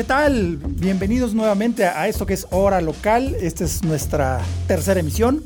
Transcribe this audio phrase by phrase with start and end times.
[0.00, 0.56] ¿Qué tal?
[0.56, 3.36] Bienvenidos nuevamente a esto que es Hora Local.
[3.38, 5.44] Esta es nuestra tercera emisión.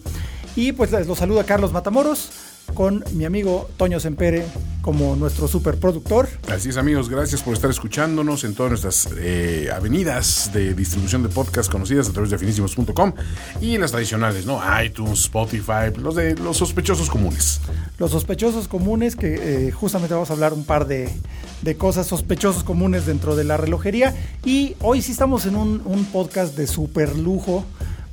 [0.55, 2.31] Y pues los saluda Carlos Matamoros
[2.73, 4.45] con mi amigo Toño Sempere
[4.85, 6.29] como nuestro superproductor.
[6.49, 11.31] Así es amigos, gracias por estar escuchándonos en todas nuestras eh, avenidas de distribución de
[11.31, 13.15] podcast conocidas a través de finísimos.com
[13.61, 14.61] y en las tradicionales, ¿no?
[14.83, 17.61] iTunes, Spotify, los de los sospechosos comunes.
[17.99, 21.09] Los sospechosos comunes, que eh, justamente vamos a hablar un par de,
[21.63, 24.15] de, cosas sospechosos comunes dentro de la relojería.
[24.45, 27.65] Y hoy sí estamos en un, un podcast de super lujo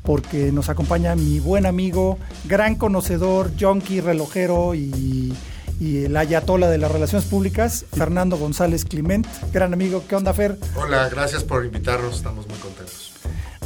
[0.03, 5.33] porque nos acompaña mi buen amigo, gran conocedor, junkie, relojero y,
[5.79, 9.25] y el ayatola de las relaciones públicas, Fernando González Clement.
[9.51, 10.57] Gran amigo, ¿qué onda, Fer?
[10.75, 13.00] Hola, gracias por invitarnos, estamos muy contentos.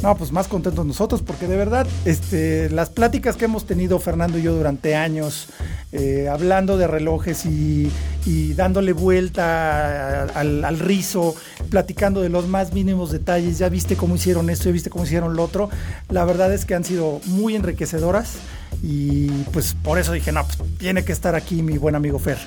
[0.02, 4.38] No, pues más contentos nosotros, porque de verdad, este, las pláticas que hemos tenido Fernando
[4.38, 5.48] y yo durante años,
[5.90, 7.90] eh, hablando de relojes y,
[8.54, 11.34] dándole vuelta al, al, rizo,
[11.70, 15.34] platicando de los más mínimos detalles, ya viste cómo hicieron esto, ya viste cómo hicieron
[15.34, 15.70] lo otro,
[16.08, 18.34] la verdad es que han sido muy enriquecedoras
[18.82, 22.38] y pues por eso dije, no, pues tiene que estar aquí mi buen amigo Fer.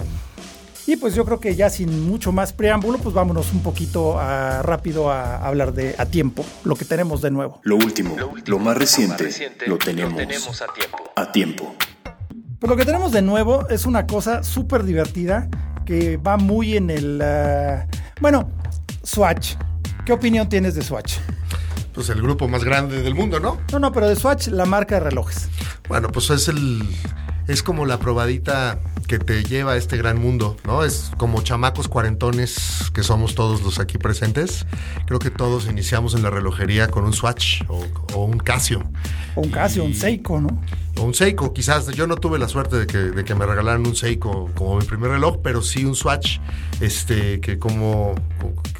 [0.90, 4.64] Y pues yo creo que ya sin mucho más preámbulo, pues vámonos un poquito a,
[4.64, 7.60] rápido a, hablar de a tiempo, lo que tenemos de nuevo.
[7.62, 10.74] Lo último, lo, último, lo, más, reciente, lo más, reciente, lo tenemos, lo tenemos a
[10.74, 10.98] tiempo.
[11.16, 11.76] A tiempo.
[12.58, 15.48] Pues lo que tenemos de nuevo es una cosa súper divertida
[15.86, 17.22] que va muy en el...
[17.22, 17.88] Uh,
[18.20, 18.50] bueno,
[19.04, 19.58] Swatch.
[20.08, 21.18] ¿Qué opinión tienes de Swatch?
[21.94, 23.60] Pues el grupo más grande del mundo, ¿no?
[23.72, 25.50] No, no, pero de Swatch, la marca de relojes.
[25.88, 26.82] Bueno, pues es el...
[27.48, 30.84] Es como la probadita que te lleva a este gran mundo, ¿no?
[30.84, 34.68] Es como chamacos cuarentones que somos todos los aquí presentes.
[35.08, 37.84] Creo que todos iniciamos en la relojería con un Swatch o,
[38.14, 38.84] o un Casio.
[39.34, 40.62] O un Casio, y, un Seiko, ¿no?
[40.98, 41.88] O un Seiko, quizás.
[41.88, 44.86] Yo no tuve la suerte de que, de que, me regalaran un Seiko como mi
[44.86, 46.38] primer reloj, pero sí un Swatch,
[46.80, 48.14] este, que como,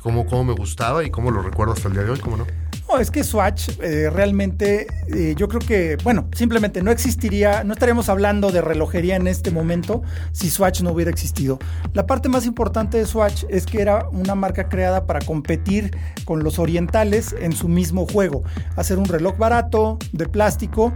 [0.04, 2.46] como, como me gustaba y como lo recuerdo hasta el día de hoy, ¿cómo no?
[2.90, 7.74] No, es que Swatch eh, realmente, eh, yo creo que, bueno, simplemente no existiría, no
[7.74, 10.02] estaríamos hablando de relojería en este momento
[10.32, 11.60] si Swatch no hubiera existido.
[11.94, 15.96] La parte más importante de Swatch es que era una marca creada para competir
[16.26, 18.44] con los orientales en su mismo juego,
[18.76, 20.92] hacer un reloj barato, de plástico,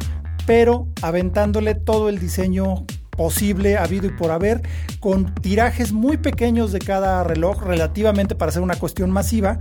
[0.48, 4.64] pero aventándole todo el diseño posible, habido y por haber,
[5.00, 9.60] con tirajes muy pequeños de cada reloj, relativamente para hacer una cuestión masiva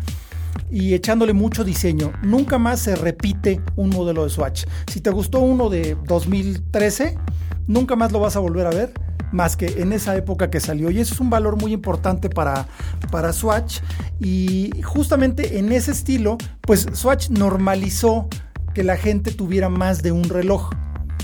[0.70, 2.12] y echándole mucho diseño.
[2.22, 4.64] Nunca más se repite un modelo de Swatch.
[4.90, 7.16] Si te gustó uno de 2013,
[7.66, 8.92] nunca más lo vas a volver a ver
[9.32, 10.90] más que en esa época que salió.
[10.90, 12.66] Y eso es un valor muy importante para,
[13.10, 13.80] para Swatch.
[14.20, 18.28] Y justamente en ese estilo, pues Swatch normalizó
[18.74, 20.70] que la gente tuviera más de un reloj.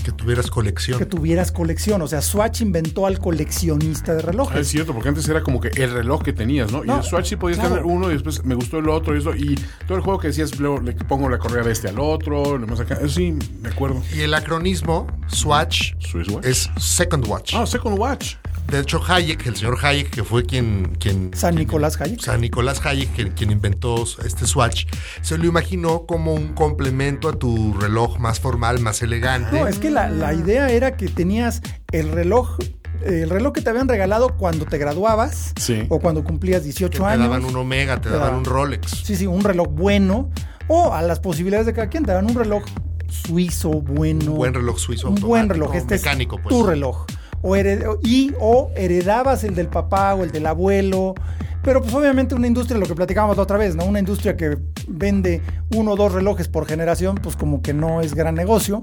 [0.09, 0.97] Que tuvieras colección.
[0.97, 2.01] Que tuvieras colección.
[2.01, 4.57] O sea, Swatch inventó al coleccionista de relojes.
[4.57, 6.83] Ah, es cierto, porque antes era como que el reloj que tenías, ¿no?
[6.83, 7.75] no y el Swatch sí podías claro.
[7.75, 9.35] tener uno y después me gustó el otro y eso.
[9.35, 9.55] Y
[9.85, 12.65] todo el juego que decías, luego le pongo la correa de este al otro, lo
[12.65, 12.95] más acá.
[12.95, 14.01] Eso sí, me acuerdo.
[14.15, 15.93] Y el acronismo, Swatch,
[16.31, 16.45] watch?
[16.45, 17.53] es Second Watch.
[17.53, 18.35] Ah, Second Watch.
[18.69, 20.95] De hecho, Hayek, el señor Hayek, que fue quien...
[20.99, 22.21] quien San Nicolás Hayek.
[22.21, 24.85] San Nicolás Hayek, quien, quien, inventó este Swatch,
[25.21, 29.59] se lo imaginó como un complemento a tu reloj más formal, más elegante.
[29.59, 32.57] No, es que la, la idea era que tenías el reloj
[33.01, 35.85] el reloj que te habían regalado cuando te graduabas sí.
[35.87, 37.17] o cuando cumplías 18 te años.
[37.17, 39.03] Te daban un Omega, te, te daban un Rolex.
[39.05, 40.29] Sí, sí, un reloj bueno.
[40.67, 42.63] O a las posibilidades de cada quien, te daban un reloj
[43.07, 44.31] suizo bueno.
[44.31, 45.09] Un buen reloj suizo.
[45.09, 45.73] Un buen reloj.
[45.75, 46.55] Este mecánico, es pues.
[46.55, 47.05] tu reloj.
[47.41, 51.15] O hered y o heredabas el del papá o el del abuelo.
[51.63, 53.85] Pero pues obviamente una industria, lo que platicábamos la otra vez, ¿no?
[53.85, 54.57] Una industria que
[54.87, 55.41] vende
[55.75, 58.81] uno o dos relojes por generación, pues como que no es gran negocio.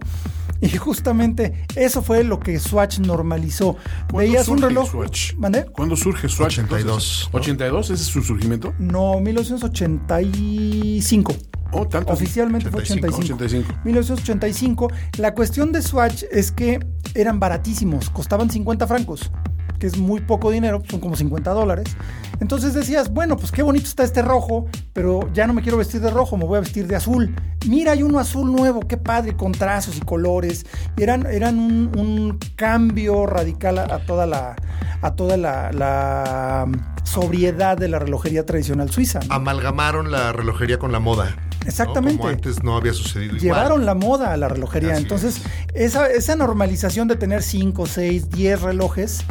[0.60, 3.76] Y justamente eso fue lo que Swatch normalizó.
[4.14, 4.90] Veías un reloj.
[4.90, 5.34] Swatch?
[5.36, 5.64] ¿Mandé?
[5.66, 6.58] ¿Cuándo surge Swatch?
[6.58, 7.30] 82.
[7.32, 7.40] ¿no?
[7.40, 7.80] ¿82?
[7.80, 8.74] ¿Ese es su surgimiento?
[8.78, 11.34] No, 1985.
[11.72, 12.12] Oh, tanto.
[12.12, 13.34] Oficialmente 85, fue 85.
[13.34, 13.80] 85.
[13.84, 14.88] 1985.
[15.18, 16.80] La cuestión de Swatch es que
[17.14, 19.30] eran baratísimos, costaban 50 francos,
[19.78, 21.96] que es muy poco dinero, son como 50 dólares.
[22.40, 26.00] Entonces decías, bueno, pues qué bonito está este rojo, pero ya no me quiero vestir
[26.00, 27.34] de rojo, me voy a vestir de azul.
[27.66, 30.66] Mira, hay uno azul nuevo, qué padre, con trazos y colores.
[30.96, 34.56] Y eran, eran un, un cambio radical a, a, toda la,
[35.02, 36.66] a toda la, la
[37.04, 39.20] sobriedad de la relojería tradicional suiza.
[39.30, 41.36] Amalgamaron la relojería con la moda.
[41.66, 42.18] Exactamente.
[42.18, 43.36] Como antes no había sucedido.
[43.36, 44.96] Llevaron la moda a la relojería.
[44.96, 45.40] Entonces,
[45.74, 49.24] esa, esa normalización de tener 5, 6, 10 relojes,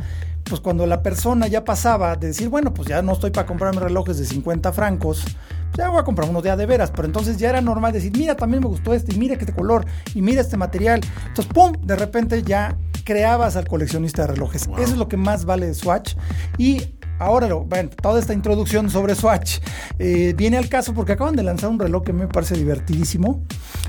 [0.45, 3.81] pues cuando la persona ya pasaba de decir, bueno, pues ya no estoy para comprarme
[3.81, 7.37] relojes de 50 francos, pues ya voy a comprar unos de de veras, pero entonces
[7.37, 10.41] ya era normal decir, mira, también me gustó este, y mira este color, y mira
[10.41, 11.01] este material.
[11.27, 11.73] Entonces, ¡pum!
[11.81, 14.63] De repente ya creabas al coleccionista de relojes.
[14.77, 16.15] Eso es lo que más vale de Swatch.
[16.57, 19.59] Y ahora, bueno, toda esta introducción sobre Swatch
[19.99, 23.43] eh, viene al caso porque acaban de lanzar un reloj que me parece divertidísimo.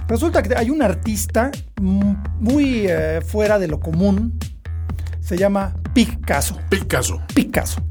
[0.09, 1.51] Resulta que hay un artista
[1.81, 4.39] muy eh, fuera de lo común.
[5.27, 6.57] Se llama Picasso.
[6.69, 7.21] Picasso.
[7.35, 7.83] Picasso.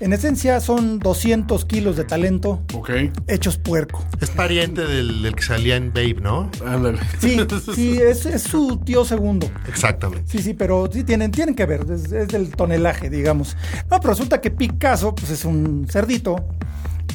[0.00, 2.64] En esencia son 200 kilos de talento
[3.28, 4.04] hechos puerco.
[4.20, 6.50] Es pariente del, que salía en Babe, ¿no?
[7.20, 7.38] Sí,
[7.76, 9.48] sí, es, su tío segundo.
[9.68, 10.24] Exactamente.
[10.28, 13.56] Sí, sí, pero sí tienen, tienen que ver, es, del tonelaje, digamos.
[13.88, 16.34] No, pero resulta que Picasso, pues es un cerdito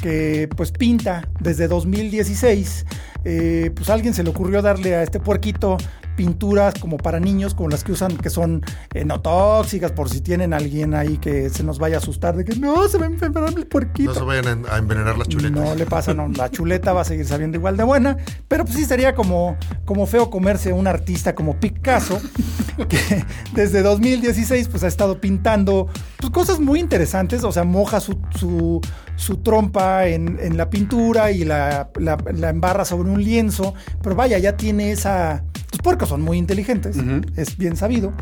[0.00, 2.86] que pues pinta desde 2016.
[3.24, 5.76] Eh, pues a alguien se le ocurrió darle a este puerquito
[6.18, 10.20] pinturas como para niños, como las que usan, que son eh, no tóxicas, por si
[10.20, 13.08] tienen alguien ahí que se nos vaya a asustar de que no, se va a
[13.08, 14.12] envenenar el puerquito.
[14.12, 15.52] No se vayan a envenenar las chuletas.
[15.52, 18.16] No le pasa, no, la chuleta va a seguir sabiendo igual de buena,
[18.48, 22.20] pero pues sí sería como, como feo comerse un artista como Picasso,
[22.88, 25.86] que desde 2016 pues ha estado pintando
[26.16, 28.80] pues, cosas muy interesantes, o sea, moja su, su,
[29.14, 34.16] su trompa en, en, la pintura y la, la, la embarra sobre un lienzo, pero
[34.16, 36.96] vaya, ya tiene esa los puercos son muy inteligentes,
[37.36, 38.12] es bien sabido.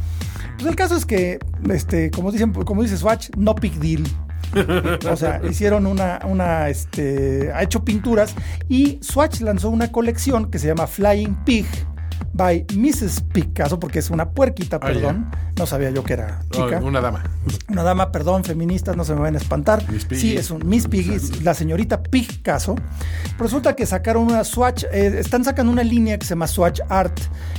[0.57, 1.39] Pues el caso es que,
[1.71, 4.05] este, como dicen, como dice Swatch, no big deal.
[5.11, 8.35] o sea, hicieron una, una, este, ha hecho pinturas
[8.69, 11.67] y Swatch lanzó una colección que se llama Flying Pig,
[12.33, 13.23] by Mrs.
[13.33, 15.31] Picasso, porque es una puerquita, ah, perdón.
[15.59, 16.81] No sabía yo que era chica.
[16.83, 17.25] una dama.
[17.69, 19.83] Una dama, perdón, feministas, no se me van a espantar.
[20.11, 22.77] Sí, es un Miss Piggy, la señorita Picasso.
[23.39, 27.19] Resulta que sacaron una Swatch, eh, están sacando una línea que se llama Swatch Art.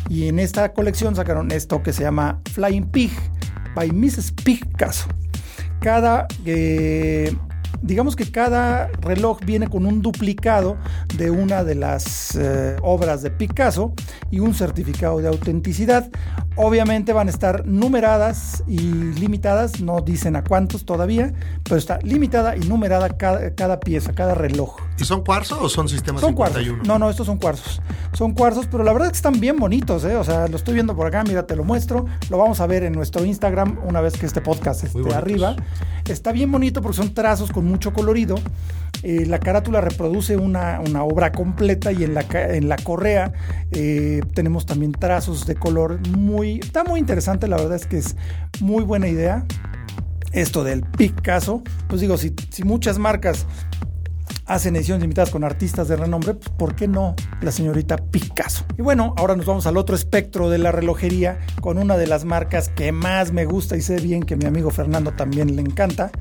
[0.10, 3.12] Y en esta colección sacaron esto que se llama Flying Pig
[3.76, 4.32] by Mrs.
[4.44, 5.08] Picasso.
[5.80, 7.36] Cada eh,
[7.82, 10.78] digamos que cada reloj viene con un duplicado
[11.16, 13.94] de una de las eh, obras de Picasso
[14.32, 16.10] y un certificado de autenticidad.
[16.56, 21.34] Obviamente van a estar numeradas y limitadas, no dicen a cuántos todavía,
[21.64, 24.78] pero está limitada y numerada cada, pieza, cada reloj.
[24.98, 26.64] ¿Y son cuarzos o son sistemas son Cuarzos.
[26.86, 27.82] No, no, estos son cuarzos.
[28.14, 30.16] Son cuarzos, pero la verdad es que están bien bonitos, ¿eh?
[30.16, 32.06] O sea, lo estoy viendo por acá, mira, te lo muestro.
[32.30, 35.56] Lo vamos a ver en nuestro Instagram una vez que este podcast esté arriba.
[36.10, 38.36] Está bien bonito porque son trazos con mucho colorido.
[39.04, 43.32] Eh, la carátula reproduce una, obra completa y en la, en la correa
[43.72, 46.60] eh, tenemos también trazos de color muy...
[46.60, 48.16] Está muy interesante, la verdad es que es
[48.60, 49.46] muy buena idea.
[50.32, 53.46] Esto del Picasso, pues digo, si, si muchas marcas
[54.48, 58.66] hacen ediciones limitadas con artistas de renombre, pues ¿por qué no la señorita Picasso?
[58.78, 62.26] Y bueno, ahora nos vamos al otro espectro de la relojería con una de las
[62.26, 66.12] marcas que más me gusta y sé bien que mi amigo Fernando también le encanta,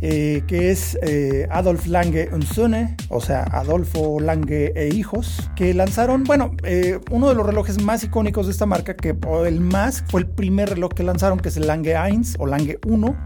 [0.00, 6.24] eh, que es eh, Adolf Lange Söhne, o sea, Adolfo Lange e hijos, que lanzaron,
[6.24, 9.16] bueno, eh, uno de los relojes más icónicos de esta marca, que
[9.46, 12.78] el más, fue el primer reloj que lanzaron, que es el Lange 1 o Lange
[12.86, 13.16] 1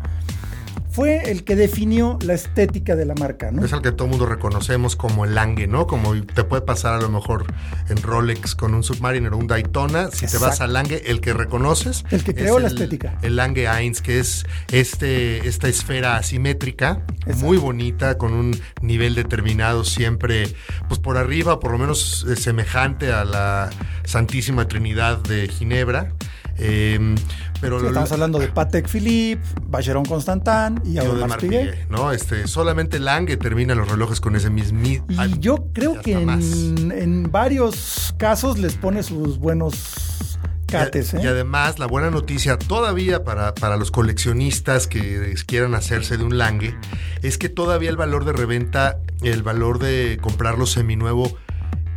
[0.90, 3.64] fue el que definió la estética de la marca, ¿no?
[3.64, 5.86] Es el que todo el mundo reconocemos como el Lange, ¿no?
[5.86, 7.44] Como te puede pasar a lo mejor
[7.88, 10.10] en Rolex con un Submariner o un Daytona.
[10.10, 12.04] Si te vas al Lange, el que reconoces.
[12.10, 13.18] El que creó la estética.
[13.22, 17.02] El Lange 1, que es este, esta esfera asimétrica,
[17.36, 20.54] muy bonita, con un nivel determinado siempre,
[20.88, 23.70] pues por arriba, por lo menos eh, semejante a la
[24.04, 26.12] Santísima Trinidad de Ginebra.
[26.58, 27.14] Eh,
[27.60, 31.88] pero estamos hablando de Patek Philippe, Vacheron Constantin y Audemars Piguet.
[31.88, 32.12] ¿no?
[32.12, 34.80] Este, solamente Lange termina los relojes con ese mismo.
[34.84, 41.14] Y yo creo que en, varios casos les pone sus buenos cates.
[41.14, 41.20] Y, ¿eh?
[41.24, 46.38] y, además, la buena noticia todavía para, para los coleccionistas que quieran hacerse de un
[46.38, 46.76] Lange
[47.22, 51.36] es que todavía el valor de reventa, el valor de comprarlo seminuevo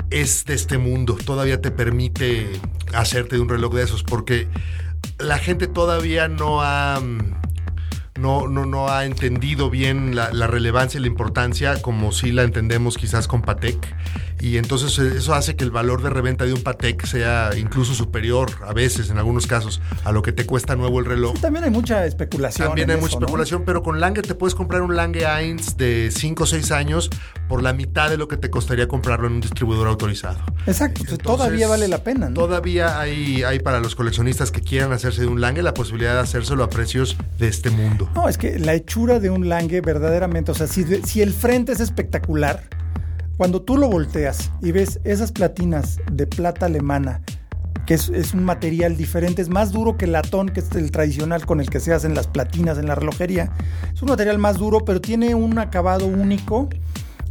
[0.09, 1.17] es de este mundo.
[1.25, 2.49] Todavía te permite
[2.93, 4.47] hacerte de un reloj de esos porque
[5.17, 7.01] la gente todavía no ha
[8.19, 12.97] no, no, no ha entendido bien la, relevancia y la importancia como si la entendemos
[12.97, 13.95] quizás con Patek.
[14.41, 17.93] Y entonces eh, eso hace que el valor de reventa de un Patek sea incluso
[17.93, 21.39] superior a veces, en algunos casos, a lo que te cuesta nuevo el reloj.
[21.39, 22.67] también hay mucha especulación.
[22.67, 26.43] También hay mucha especulación, pero con Lange te puedes comprar un Lange 1 de 5
[26.43, 27.09] o 6 años
[27.47, 30.39] por la mitad de lo que te costaría comprarlo en un distribuidor autorizado.
[30.67, 32.33] Exacto, todavía vale la pena.
[32.33, 36.21] Todavía hay, hay para los coleccionistas que quieran hacerse de un Lange la posibilidad de
[36.21, 38.08] hacérselo a precios de este mundo.
[38.15, 41.71] No, es que la hechura de un Lange verdaderamente, o sea, si, si el frente
[41.71, 42.63] es espectacular,
[43.37, 47.21] cuando tú lo volteas y ves esas platinas de plata alemana,
[47.85, 50.91] que es, es, un material diferente, es más duro que el latón, que es el
[50.91, 53.51] tradicional con el que se hacen las platinas en la relojería.
[53.93, 56.69] Es un material más duro, pero tiene un acabado único.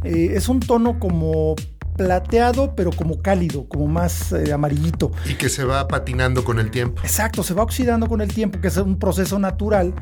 [0.03, 1.55] Eh, es un tono como
[1.99, 5.11] plateado, pero como cálido, como más eh, amarillito.
[5.29, 7.01] Y que se va patinando con el tiempo.
[7.03, 9.93] Exacto, se va oxidando con el tiempo, que es un proceso natural,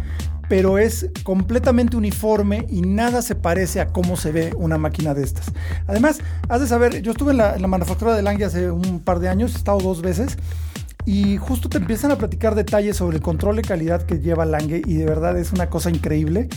[0.50, 5.24] pero es completamente uniforme y nada se parece a cómo se ve una máquina de
[5.24, 5.52] estas.
[5.88, 9.30] Además, has de saber, yo estuve en la, manufactura de Lange hace un par de
[9.30, 10.38] años, he estado dos veces.
[11.06, 14.82] Y justo te empiezan a platicar detalles sobre el control de calidad que lleva Lange
[14.86, 16.50] y de verdad es una cosa increíble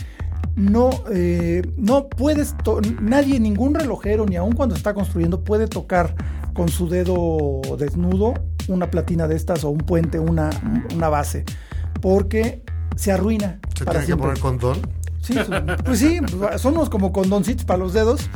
[0.55, 2.55] no, eh, no puedes,
[3.01, 6.15] nadie, ningún relojero, ni aun cuando está construyendo, puede tocar
[6.53, 8.33] con su dedo desnudo
[8.67, 10.49] una platina de estas o un puente, una,
[10.93, 11.45] una base,
[12.01, 12.63] porque
[12.95, 13.59] se arruina.
[13.77, 14.81] ¿Se tiene que poner condón?
[15.21, 15.35] Sí,
[15.85, 16.19] pues sí,
[16.57, 18.29] somos como condoncitos para los dedos.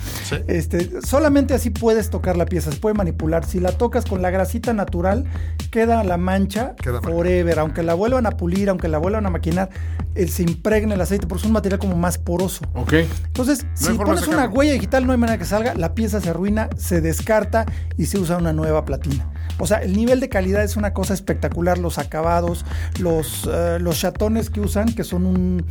[0.48, 3.46] Este, solamente así puedes tocar la pieza, se puede manipular.
[3.46, 5.26] Si la tocas con la grasita natural,
[5.72, 7.60] queda la mancha forever.
[7.60, 9.70] Aunque la vuelvan a pulir, aunque la vuelvan a maquinar,
[10.14, 12.66] eh, se impregna el aceite porque es un material como más poroso.
[12.76, 12.94] Ok.
[13.26, 16.70] Entonces, si pones una huella digital, no hay manera que salga, la pieza se arruina,
[16.78, 17.66] se descarta
[17.98, 19.28] y se usa una nueva platina.
[19.60, 22.66] O sea, el nivel de calidad es una cosa espectacular, los acabados,
[23.00, 25.66] los, uh, los chatones que usan, que son un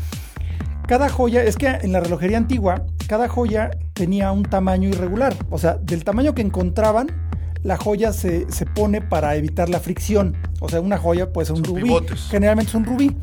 [0.87, 5.35] cada joya, es que en la relojería antigua, cada joya tenía un tamaño irregular.
[5.50, 7.07] O sea, del tamaño que encontraban,
[7.62, 10.37] la joya se, se pone para evitar la fricción.
[10.61, 11.90] O sea, una joya puede ser un rubí.
[12.28, 13.16] Generalmente es un rubí.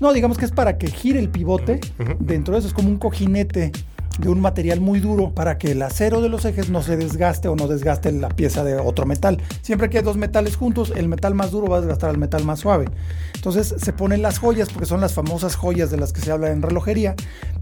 [0.00, 1.80] No, digamos que es para que gire el pivote.
[2.20, 3.72] Dentro de eso es como un cojinete
[4.18, 7.48] de un material muy duro para que el acero de los ejes no se desgaste
[7.48, 9.40] o no desgaste la pieza de otro metal.
[9.62, 12.44] Siempre que hay dos metales juntos, el metal más duro va a desgastar al metal
[12.44, 12.86] más suave.
[13.34, 16.50] Entonces se ponen las joyas, porque son las famosas joyas de las que se habla
[16.50, 17.14] en relojería,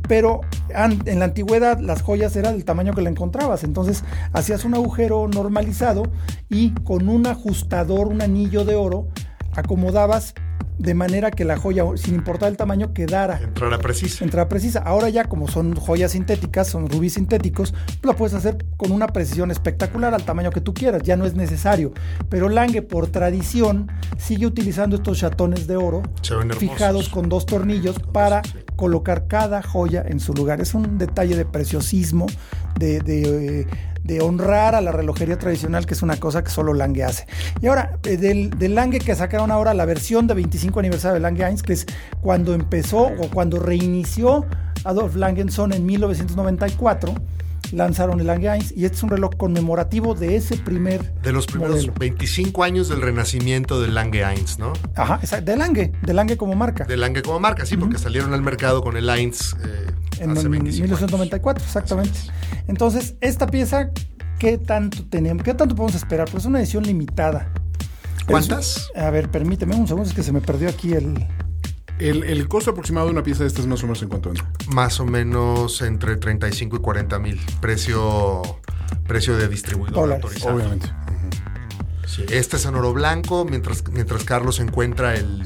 [0.09, 3.63] pero en la antigüedad las joyas eran del tamaño que la encontrabas.
[3.65, 6.05] Entonces hacías un agujero normalizado
[6.49, 9.09] y con un ajustador, un anillo de oro,
[9.57, 10.35] acomodabas
[10.79, 13.41] de manera que la joya, sin importar el tamaño, quedara.
[13.43, 14.25] Entrara precisa.
[14.25, 14.81] Entrara precisa.
[14.81, 19.51] Ahora ya, como son joyas sintéticas, son rubíes sintéticos, lo puedes hacer con una precisión
[19.51, 21.93] espectacular al tamaño que tú quieras, ya no es necesario.
[22.29, 26.03] Pero Lange, por tradición, sigue utilizando estos chatones de oro
[26.59, 28.43] fijados con dos tornillos para
[28.77, 30.61] colocar cada joya en su lugar.
[30.61, 32.27] Es un detalle de preciosismo,
[32.79, 33.67] de, de eh,
[34.07, 37.27] de honrar a la relojería tradicional, que es una cosa que solo Lange hace.
[37.61, 41.21] Y ahora, eh, del, del Lange que sacaron ahora la versión de 25 aniversario de
[41.21, 41.87] Lange Heinz, que es
[42.21, 44.47] cuando empezó o cuando reinició
[44.85, 47.15] Adolf Langenson en 1994
[47.73, 51.47] lanzaron el Lange Heinz y este es un reloj conmemorativo de ese primer de los
[51.47, 54.73] primeros 25 años del renacimiento del Lange Heinz, ¿no?
[54.95, 56.85] Ajá, de Lange, de Lange como marca.
[56.85, 59.87] De Lange como marca, sí, porque salieron al mercado con el Heinz eh,
[60.21, 62.19] en, 1994, exactamente.
[62.69, 63.91] Entonces, esta pieza,
[64.39, 65.43] ¿qué tanto tenemos?
[65.43, 66.29] ¿Qué tanto podemos esperar?
[66.31, 67.53] Pues es una edición limitada.
[68.27, 68.91] ¿Cuántas?
[68.97, 71.27] a ver, permíteme un segundo, es que se me perdió aquí el...
[71.99, 74.51] El, costo aproximado de una pieza de estas más o menos en cuánto anda?
[74.69, 77.41] Más o menos entre 35 y 40 mil.
[77.61, 78.43] Precio,
[79.07, 80.57] precio de distribuidor autorizado.
[80.57, 80.91] Obviamente.
[82.31, 85.43] Este es en oro blanco, mientras, mientras Carlos encuentra el,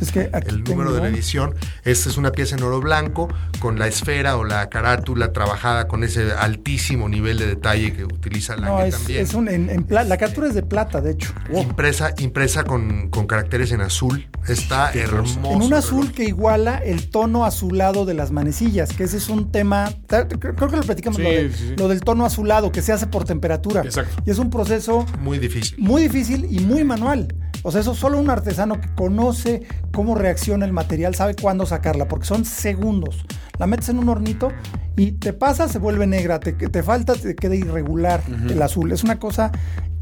[0.47, 1.55] el número de la edición.
[1.85, 6.05] Esta es una pieza en oro blanco con la esfera o la carátula trabajada con
[6.05, 9.23] ese altísimo nivel de detalle que utiliza la no, es, también.
[9.23, 11.33] Es un, en, la carátula es de plata, de hecho.
[11.55, 14.29] Impresa, impresa con, con, caracteres en azul.
[14.47, 15.41] Está hermoso.
[15.45, 19.51] En un azul que iguala el tono azulado de las manecillas, que ese es un
[19.51, 19.93] tema.
[20.07, 21.31] Creo que lo platicamos, lo,
[21.77, 23.83] lo, del tono azulado, que se hace por temperatura.
[23.83, 24.23] Exacto.
[24.27, 25.07] Y es un proceso.
[25.21, 25.79] Muy difícil.
[25.79, 27.35] Muy difícil y muy manual.
[27.63, 32.09] O sea, eso solo un artesano que conoce cómo reacciona el material sabe cuándo sacarla,
[32.09, 33.25] porque son segundos.
[33.59, 34.51] La metes en un hornito
[34.97, 38.91] y te pasa, se vuelve negra, te, te falta, te queda irregular el azul.
[38.93, 39.53] Es una cosa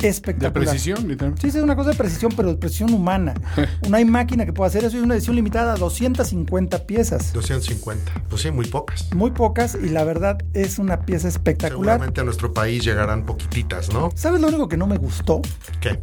[0.06, 0.52] espectacular.
[0.52, 1.42] De precisión, literalmente.
[1.42, 3.34] Sí, sí, es una cosa de precisión, pero de precisión humana.
[3.88, 4.96] no hay máquina que pueda hacer eso.
[4.96, 7.32] Es una edición limitada a 250 piezas.
[7.32, 8.12] 250.
[8.28, 9.12] Pues sí, muy pocas.
[9.14, 11.94] Muy pocas y la verdad es una pieza espectacular.
[11.94, 14.10] Seguramente a nuestro país llegarán poquititas, ¿no?
[14.14, 15.42] ¿Sabes lo único que no me gustó?
[15.80, 16.00] ¿Qué?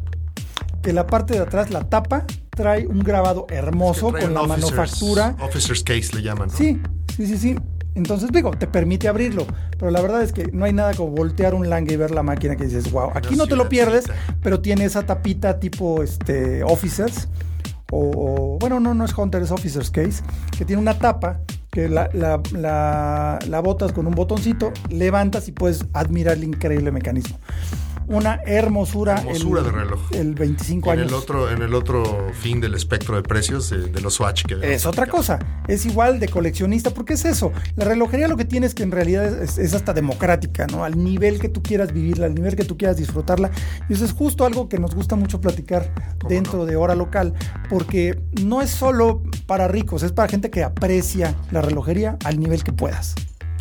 [0.86, 5.36] Que la parte de atrás, la tapa, trae un grabado hermoso con la manufactura.
[5.42, 6.50] Officer's case le llaman.
[6.50, 6.56] ¿no?
[6.56, 6.80] Sí,
[7.18, 7.56] sí, sí, sí.
[7.96, 9.48] Entonces, digo, te permite abrirlo,
[9.80, 12.22] pero la verdad es que no hay nada como voltear un Lange y ver la
[12.22, 14.06] máquina que dices, wow, aquí no te lo pierdes,
[14.44, 17.30] pero tiene esa tapita tipo este, Officers,
[17.92, 20.22] o, bueno, no, no es Hunter, es Officer's Case,
[20.56, 21.40] que tiene una tapa
[21.72, 26.92] que la, la, la, la botas con un botoncito, levantas y puedes admirar el increíble
[26.92, 27.40] mecanismo.
[28.08, 29.16] Una hermosura.
[29.18, 30.00] Hermosura de reloj.
[30.12, 31.12] El 25 en años.
[31.12, 34.46] El otro, en el otro fin del espectro de precios de, los Swatch.
[34.46, 35.40] Que es otra cosa.
[35.68, 37.52] Es igual de coleccionista, porque es eso.
[37.76, 40.84] La relojería lo que tiene es que en realidad es, hasta democrática, ¿no?
[40.84, 43.52] Al nivel que tú quieras vivirla, al nivel que tú quieras disfrutarla.
[43.90, 45.94] Y eso es justo algo que nos gusta mucho platicar
[46.28, 47.34] dentro de hora local,
[47.70, 52.64] porque no es solo para ricos, es para gente que aprecia la relojería al nivel
[52.64, 53.16] que puedas.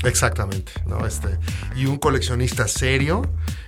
[0.04, 1.06] Exactamente, ¿no?
[1.06, 1.28] Este,
[1.76, 3.22] y un coleccionista serio.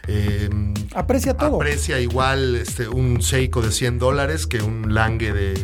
[0.09, 0.49] Eh,
[0.95, 1.57] aprecia todo.
[1.57, 5.55] Aprecia igual este, un Seiko de 100 dólares que un Lange de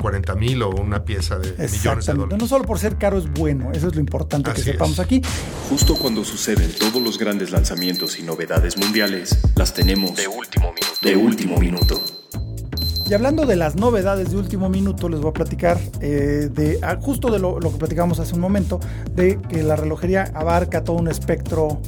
[0.00, 2.38] 40 mil o una pieza de millones de dólares.
[2.38, 5.22] No solo por ser caro es bueno, eso es lo importante que sepamos aquí.
[5.70, 10.98] Justo cuando suceden todos los grandes lanzamientos y novedades mundiales, las tenemos de último minuto.
[11.00, 12.02] De último minuto.
[13.08, 16.96] Y hablando de las novedades de último minuto, les voy a platicar eh, de ah,
[17.00, 18.80] justo de lo, que platicamos hace un momento,
[19.14, 21.80] de que la relojería abarca todo un espectro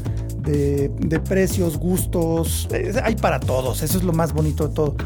[0.45, 2.69] de, precios, gustos,
[3.03, 4.97] hay para todos, eso es lo más bonito de todo.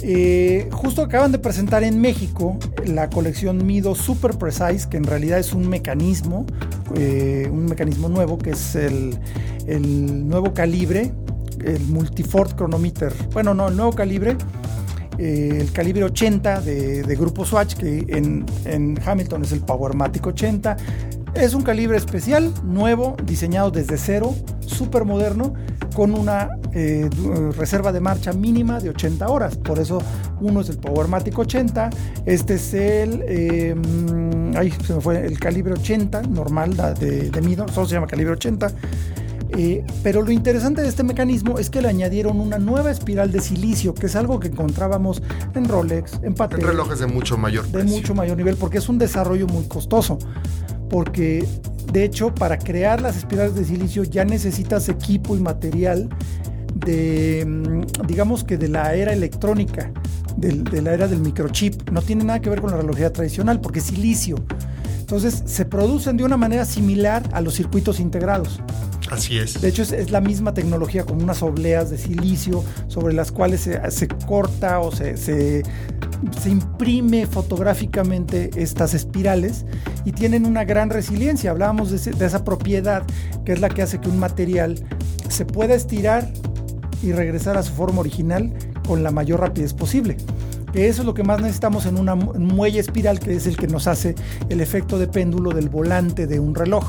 [0.00, 5.38] Eh, justo acaban de presentar en México la colección Mido Super Precise, que en realidad
[5.40, 6.46] es un mecanismo,
[6.94, 9.18] eh, un mecanismo nuevo, que es el,
[9.66, 11.12] el nuevo calibre,
[11.64, 13.12] el Multifort Chronometer.
[13.32, 14.36] Bueno, no, el nuevo calibre
[15.18, 20.76] eh, el calibre 80 de, Grupo Swatch, que en, Hamilton es el Powermatic 80.
[21.34, 25.54] Es un calibre especial, nuevo, diseñado desde cero, súper moderno,
[25.94, 27.08] con una eh,
[27.56, 29.56] reserva de marcha mínima de 80 horas.
[29.56, 30.00] Por eso
[30.40, 31.90] uno es el Powermatic 80,
[32.24, 34.52] este es el, em,
[34.84, 38.72] se me fue, el calibre 80 normal de, de Mido, solo se llama calibre 80.
[39.50, 43.40] Eh, pero lo interesante de este mecanismo es que le añadieron una nueva espiral de
[43.40, 45.22] silicio, que es algo que encontrábamos
[45.54, 46.60] en Rolex, en Patek.
[46.60, 50.18] En relojes de mucho mayor De mucho mayor nivel, porque es un desarrollo muy costoso.
[50.90, 51.46] Porque,
[51.92, 56.08] de hecho, para crear las espirales de silicio ya necesitas equipo y material
[56.74, 59.90] de, mm, digamos que de la era electrónica,
[60.36, 61.90] de, la era del microchip.
[61.90, 64.36] No tiene nada que ver con la relojería tradicional, porque es silicio.
[65.08, 68.60] Entonces, se producen de una manera similar a los circuitos integrados.
[69.10, 69.58] Así es.
[69.58, 74.08] De hecho, es, la misma tecnología con unas obleas de silicio sobre las cuales se,
[74.26, 75.62] corta o se, se,
[76.44, 79.64] imprime fotográficamente estas espirales
[80.04, 81.52] y tienen una gran resiliencia.
[81.52, 83.02] Hablábamos de, de esa propiedad
[83.46, 84.74] que es la que hace que un material
[85.30, 86.30] se pueda estirar
[87.02, 88.52] y regresar a su forma original
[88.86, 90.18] con la mayor rapidez posible
[90.72, 93.66] que eso es lo que más necesitamos en una muelle espiral, que es el que
[93.66, 94.14] nos hace
[94.48, 96.84] el efecto de péndulo del volante de un reloj.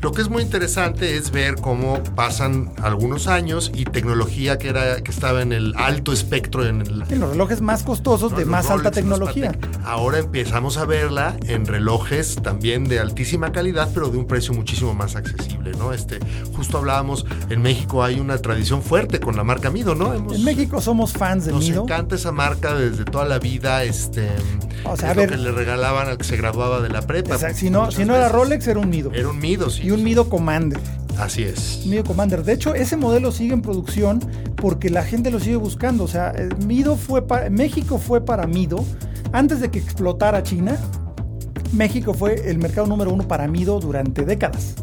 [0.00, 5.00] Lo que es muy interesante es ver cómo pasan algunos años y tecnología que era
[5.02, 9.52] que estaba en el alto espectro en, los relojes más costosos de más alta tecnología.
[9.84, 14.94] Ahora empezamos a verla en relojes también de altísima calidad, pero de un precio muchísimo
[14.94, 15.92] más accesible, ¿no?
[15.92, 16.18] Este,
[16.54, 20.14] justo hablábamos en México hay una tradición fuerte con la marca Mido, ¿no?
[20.14, 21.82] en México somos fans de Mido.
[21.82, 24.28] Nos encanta esa marca desde toda la vida, este,
[24.84, 27.38] o sea, a ver, lo que le regalaban al que se graduaba de la prepa.
[27.54, 29.10] si no, si no era Rolex, era un Mido.
[29.12, 29.86] Era un Mido, sí.
[29.86, 30.80] Y un Mido Commander.
[31.18, 31.84] Así es.
[31.86, 32.44] Mido Commander.
[32.44, 34.20] De hecho, ese modelo sigue en producción
[34.56, 36.04] porque la gente lo sigue buscando.
[36.04, 38.84] O sea, eh, Mido fue para, México fue para Mido
[39.32, 40.76] antes de que explotara China.
[41.72, 44.76] México fue el mercado número uno para Mido durante décadas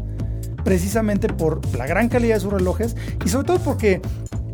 [0.66, 4.02] precisamente por la gran calidad de sus relojes y sobre todo porque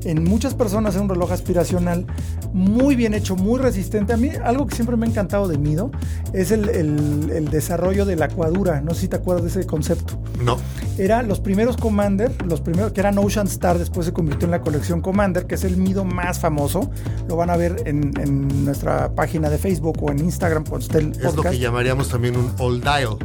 [0.05, 2.07] en muchas personas es un reloj aspiracional
[2.53, 4.13] muy bien hecho, muy resistente.
[4.13, 5.91] A mí algo que siempre me ha encantado de Mido
[6.33, 8.81] es el, desarrollo de la cuadura.
[8.81, 10.19] No sé si te acuerdas de ese concepto.
[10.45, 10.57] No.
[10.99, 14.61] Era los primeros Commander, los primeros que eran Ocean Star, después se convirtió en la
[14.61, 16.91] colección Commander, que es el Mido más famoso.
[17.29, 18.13] Lo van a ver en,
[18.65, 20.65] nuestra página de Facebook o en Instagram.
[20.79, 23.19] Es lo que llamaríamos también un old dial.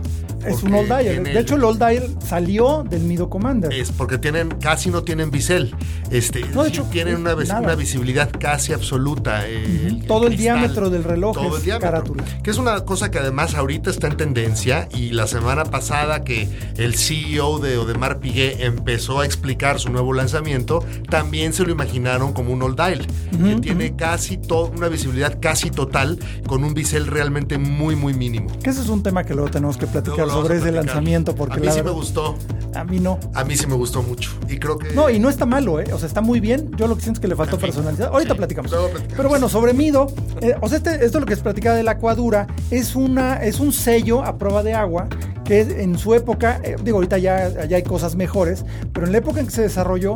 [0.47, 1.23] Es un old dial.
[1.23, 3.73] De hecho, el old dial salió del Mido Commander.
[3.73, 5.75] Es porque tienen, casi no tienen bisel.
[6.11, 9.47] Este, no, de hecho, tienen una, una, visibilidad casi absoluta.
[9.47, 13.55] Eh, todo el, diámetro del reloj todo el diámetro, Que es una cosa que además
[13.55, 19.19] ahorita está en tendencia y la semana pasada que el CEO de Odemar Piguet empezó
[19.19, 23.95] a explicar su nuevo lanzamiento, también se lo imaginaron como un old dial, que tiene
[23.95, 28.49] casi toda una visibilidad casi total con un bisel realmente muy muy mínimo.
[28.59, 31.57] Que ese es un tema que luego tenemos que platicar sobre ese lanzamiento porque a
[31.57, 32.35] mí sí me gustó.
[32.75, 33.19] A mí no.
[33.33, 35.91] A mí sí me gustó mucho y creo que No, y no está malo, eh,
[35.93, 36.71] o sea, está muy bien.
[36.77, 38.09] Yo lo que siento es que le faltó personalidad.
[38.09, 38.71] Ahorita platicamos.
[39.15, 40.07] Pero bueno, sobre Mido,
[40.41, 43.37] eh, o sea, este, esto es lo que es platicaba de la acuadura, es una
[43.37, 45.07] es un sello a prueba de agua
[45.43, 49.19] que en su época, eh, digo, ahorita ya, ya hay cosas mejores, pero en la
[49.19, 50.15] época en que se desarrolló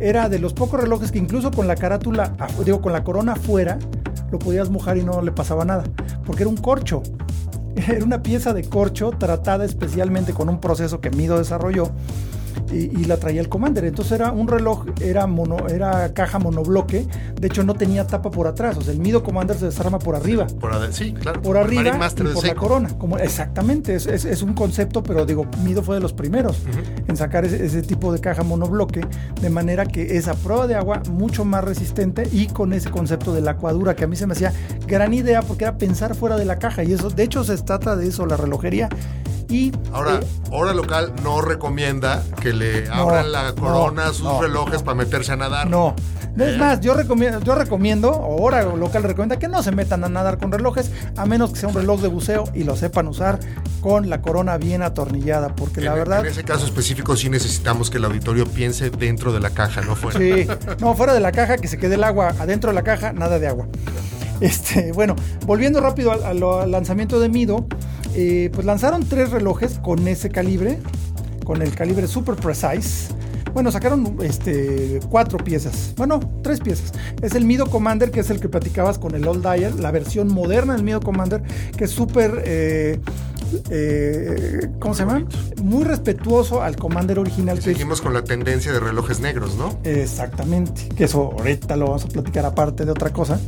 [0.00, 3.78] era de los pocos relojes que incluso con la carátula, digo, con la corona afuera,
[4.32, 5.84] lo podías mojar y no le pasaba nada,
[6.26, 7.02] porque era un corcho.
[7.88, 11.90] Era una pieza de corcho tratada especialmente con un proceso que Mido desarrolló
[12.72, 13.84] y, la traía el Commander.
[13.84, 17.06] Entonces era un reloj, era, mono, era caja monobloque,
[17.38, 20.14] de hecho no tenía tapa por atrás, o sea, el Mido Commander se desarma por
[20.14, 20.46] arriba.
[20.46, 21.42] Por, sí, claro.
[21.42, 22.88] Por arriba y por la corona.
[22.98, 26.60] Como, exactamente, es, es, un concepto, pero digo, Mido fue de los primeros
[27.06, 29.06] en sacar ese, ese, tipo de caja monobloque,
[29.40, 33.34] de manera que es a prueba de agua mucho más resistente y con ese concepto
[33.34, 34.52] de la acuadura que a mí se me hacía
[34.86, 37.96] gran idea porque era pensar fuera de la caja y eso, de hecho se trata
[37.96, 38.88] de eso, la relojería
[39.92, 44.94] Ahora, eh, Hora Local no recomienda que le abran la corona a sus relojes para
[44.94, 45.68] meterse a nadar.
[45.68, 45.94] No.
[46.38, 46.58] Es ¿Eh?
[46.58, 50.38] más, yo recomiendo, yo recomiendo, o Hora Local recomienda que no se metan a nadar
[50.38, 53.38] con relojes, a menos que sea un reloj de buceo y lo sepan usar
[53.82, 56.20] con la corona bien atornillada, porque la verdad...
[56.20, 59.94] En ese caso específico sí necesitamos que el auditorio piense dentro de la caja, no
[59.94, 60.18] fuera.
[60.18, 60.46] Sí,
[60.80, 63.38] no, fuera de la caja, que se quede el agua, adentro de la caja, nada
[63.38, 63.68] de agua.
[64.40, 65.14] Este, bueno,
[65.46, 67.66] volviendo rápido al lanzamiento de Mido,
[68.14, 70.78] eh, pues lanzaron tres relojes con ese calibre,
[71.44, 73.08] con el calibre Super Precise.
[73.52, 75.94] Bueno, sacaron este, cuatro piezas.
[75.96, 76.92] Bueno, tres piezas.
[77.20, 80.28] Es el Mido Commander, que es el que platicabas con el Old Dial, la versión
[80.28, 81.42] moderna del Mido Commander,
[81.76, 82.42] que es súper...
[82.46, 82.98] Eh,
[83.70, 85.26] eh, ¿cómo se llama?
[85.62, 87.60] Muy respetuoso al Commander original.
[87.60, 89.78] seguimos con la tendencia de relojes negros, ¿no?
[89.84, 93.38] Exactamente, que eso ahorita lo vamos a platicar aparte de otra cosa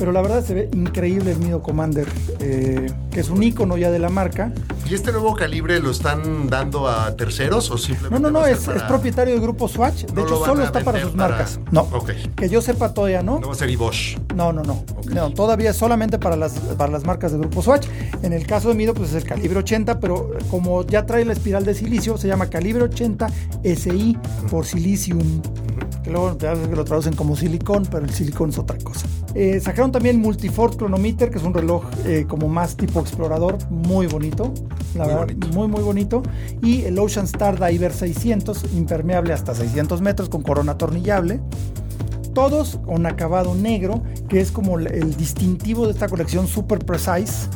[0.00, 2.08] pero la verdad se ve increíble el Mido Commander,
[2.38, 4.50] eh, que es un icono ya de la marca.
[4.88, 8.18] ¿Y este nuevo calibre lo están dando a terceros o simplemente?
[8.18, 10.06] No, no, no, es, propietario del grupo Swatch.
[10.06, 11.60] De hecho, solo está para sus marcas.
[11.70, 11.86] No,
[12.34, 13.40] que yo sepa todavía no.
[13.40, 14.16] No va a ser Bosch.
[14.34, 14.82] No, no, no.
[15.12, 17.86] No, todavía solamente para las, para las marcas del grupo Swatch.
[18.22, 21.34] En el caso de Mido, pues es el calibre 80, pero como ya trae la
[21.34, 23.28] espiral de silicio, se llama calibre 80
[23.62, 24.16] SI
[24.50, 25.42] por silicium.
[26.10, 26.36] Luego
[26.74, 29.06] lo traducen como silicón, pero el silicón es otra cosa.
[29.34, 33.58] Eh, sacaron también el Multifort Chronometer, que es un reloj eh, como más tipo explorador,
[33.70, 34.52] muy bonito,
[34.94, 35.48] la muy verdad, bonito.
[35.48, 36.22] muy muy bonito.
[36.62, 41.40] Y el Ocean Star Diver 600, impermeable hasta 600 metros con corona atornillable.
[42.34, 47.48] Todos con acabado negro, que es como el distintivo de esta colección Super Precise.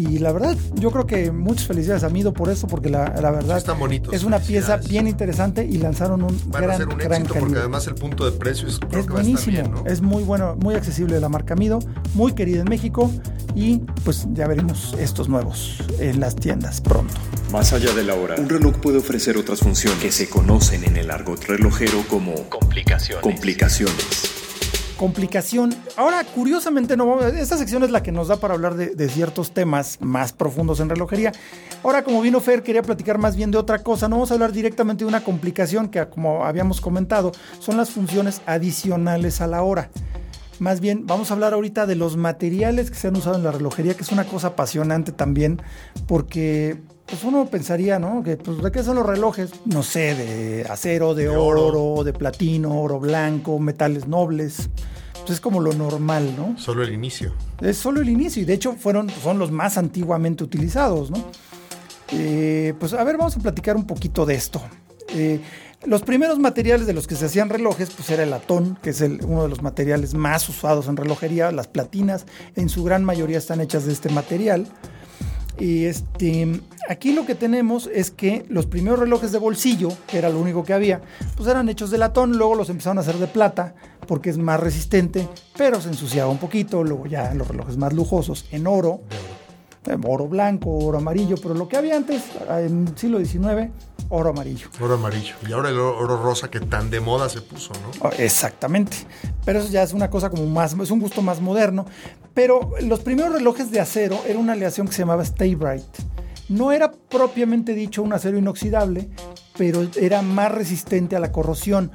[0.00, 3.62] Y la verdad, yo creo que muchas felicidades a Mido por eso, porque la, verdad
[4.12, 7.86] es una pieza bien interesante y lanzaron un gran, a ser un éxito porque además
[7.86, 11.80] el punto de precio es, buenísimo, es muy bueno, muy accesible la marca Mido,
[12.14, 13.10] muy querida en México
[13.54, 17.12] y pues ya veremos estos nuevos en las tiendas pronto.
[17.52, 20.96] Más allá de la hora, un reloj puede ofrecer otras funciones que se conocen en
[20.96, 23.22] el argot relojero como complicaciones.
[23.22, 24.29] complicaciones
[25.00, 25.74] complicación.
[25.96, 29.96] Ahora, curiosamente, no, esta sección es la que nos da para hablar de, ciertos temas
[30.02, 31.32] más profundos en relojería.
[31.82, 34.10] Ahora, como vino Fer, quería platicar más bien de otra cosa.
[34.10, 38.42] No vamos a hablar directamente de una complicación que, como habíamos comentado, son las funciones
[38.44, 39.88] adicionales a la hora.
[40.58, 43.52] Más bien, vamos a hablar ahorita de los materiales que se han usado en la
[43.52, 45.62] relojería, que es una cosa apasionante también,
[46.06, 46.78] porque
[47.10, 48.22] pues uno pensaría, ¿no?
[48.22, 49.50] Que, pues, ¿de qué son los relojes?
[49.64, 54.70] No sé, de acero, de, oro, de platino, oro blanco, metales nobles.
[55.20, 56.56] Pues es como lo normal, ¿no?
[56.56, 57.34] Solo el inicio.
[57.60, 61.24] Es solo el inicio y de hecho fueron, son los más antiguamente utilizados, ¿no?
[62.12, 64.62] Eh, pues a ver, vamos a platicar un poquito de esto.
[65.08, 65.40] Eh,
[65.84, 69.00] los primeros materiales de los que se hacían relojes, pues era el latón, que es
[69.00, 71.50] uno de los materiales más usados en relojería.
[71.50, 74.68] Las platinas, en su gran mayoría, están hechas de este material.
[75.60, 80.30] Y este, aquí lo que tenemos es que los primeros relojes de bolsillo, que era
[80.30, 81.02] lo único que había,
[81.36, 83.74] pues eran hechos de latón, luego los empezaron a hacer de plata
[84.06, 88.46] porque es más resistente, pero se ensuciaba un poquito, luego ya los relojes más lujosos
[88.50, 89.02] en oro,
[90.04, 93.70] oro blanco, oro amarillo, pero lo que había antes, en el siglo XIX,
[94.08, 94.68] oro amarillo.
[94.80, 95.34] Oro amarillo.
[95.48, 98.08] Y ahora el oro rosa que tan de moda se puso, ¿no?
[98.08, 98.96] Oh, exactamente.
[99.44, 101.86] Pero eso ya es una cosa como más, es un gusto más moderno.
[102.34, 105.84] Pero los primeros relojes de acero era una aleación que se llamaba Stay Bright.
[106.48, 109.08] No era propiamente dicho un acero inoxidable,
[109.56, 111.92] pero era más resistente a la corrosión.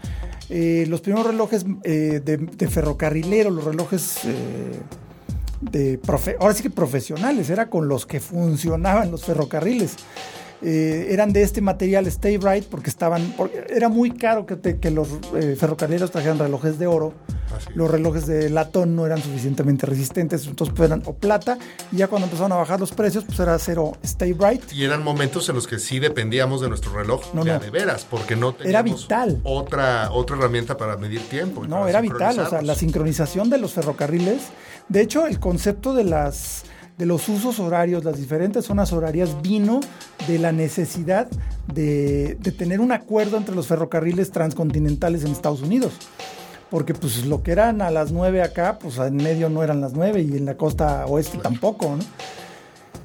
[0.49, 4.79] Eh, los primeros relojes eh, de, ferrocarrilero, los relojes eh,
[5.61, 5.99] de
[6.39, 9.95] ahora sí que profesionales, era con los que funcionaban los ferrocarriles.
[10.61, 13.35] Eh, eran de este material Stay Bright porque estaban
[13.69, 17.13] era muy caro que, que los eh, ferrocarriles trajeran relojes de oro.
[17.73, 21.57] Los relojes de latón no eran suficientemente resistentes entonces pues eran o plata.
[21.91, 24.71] Y ya cuando empezaron a bajar los precios pues era acero Stay Bright.
[24.73, 28.05] Y eran momentos en los que sí dependíamos de nuestro reloj no, de, de veras
[28.09, 29.41] porque no teníamos era vital.
[29.43, 33.73] otra otra herramienta para medir tiempo no era vital o sea la sincronización de los
[33.73, 34.43] ferrocarriles.
[34.89, 36.63] De hecho el concepto de las
[36.97, 39.81] de los usos horarios, las diferentes zonas horarias, vino
[40.27, 41.27] de la necesidad
[41.73, 45.93] de, tener un acuerdo entre los ferrocarriles transcontinentales en Estados Unidos.
[46.69, 49.93] Porque pues lo que eran a las 9 acá, pues en medio no eran las
[49.93, 51.97] 9 y en la costa oeste tampoco,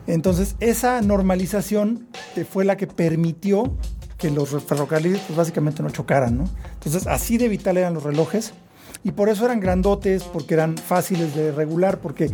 [0.07, 2.09] Entonces esa normalización
[2.49, 3.77] fue la que permitió
[4.21, 6.45] que los ferrocarriles pues, básicamente no chocaran, ¿no?
[6.75, 8.53] Entonces, así de vital eran los relojes
[9.03, 12.31] y por eso eran grandotes, porque eran fáciles de regular, porque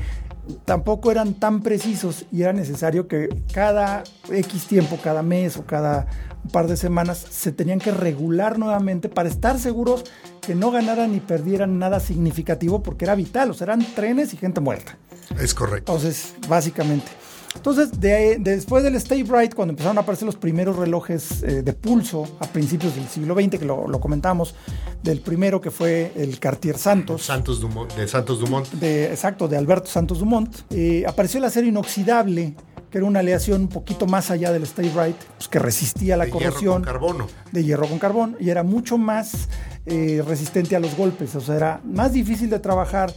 [0.65, 6.07] tampoco eran tan precisos y era necesario que cada X tiempo, cada mes o cada
[6.53, 10.05] par de semanas se tenían que regular nuevamente para estar seguros
[10.41, 14.37] que no ganaran ni perdieran nada significativo porque era vital, o sea, eran trenes y
[14.37, 14.97] gente muerta.
[15.41, 15.93] Es correcto.
[15.93, 17.11] Entonces, básicamente.
[17.57, 21.73] Entonces, de, después del Stay Bright, cuando empezaron a aparecer los primeros relojes eh, de
[21.73, 24.55] pulso a principios del siglo XX, que lo, lo, comentamos,
[25.03, 27.23] del primero que fue el Cartier Santos.
[27.23, 28.69] Santos Dumont, de Santos Dumont.
[28.73, 30.55] De, exacto, de Alberto Santos Dumont.
[30.71, 32.55] Eh, apareció el acero inoxidable,
[32.91, 36.27] que era una aleación un poquito más allá del Stay Bright, pues, que resistía la
[36.27, 36.83] de corrosión.
[36.83, 37.27] Hierro con carbono.
[37.53, 38.37] De hierro con carbón.
[38.39, 39.49] Y era mucho más
[39.87, 43.13] eh, resistente a los golpes, o sea, era más difícil de trabajar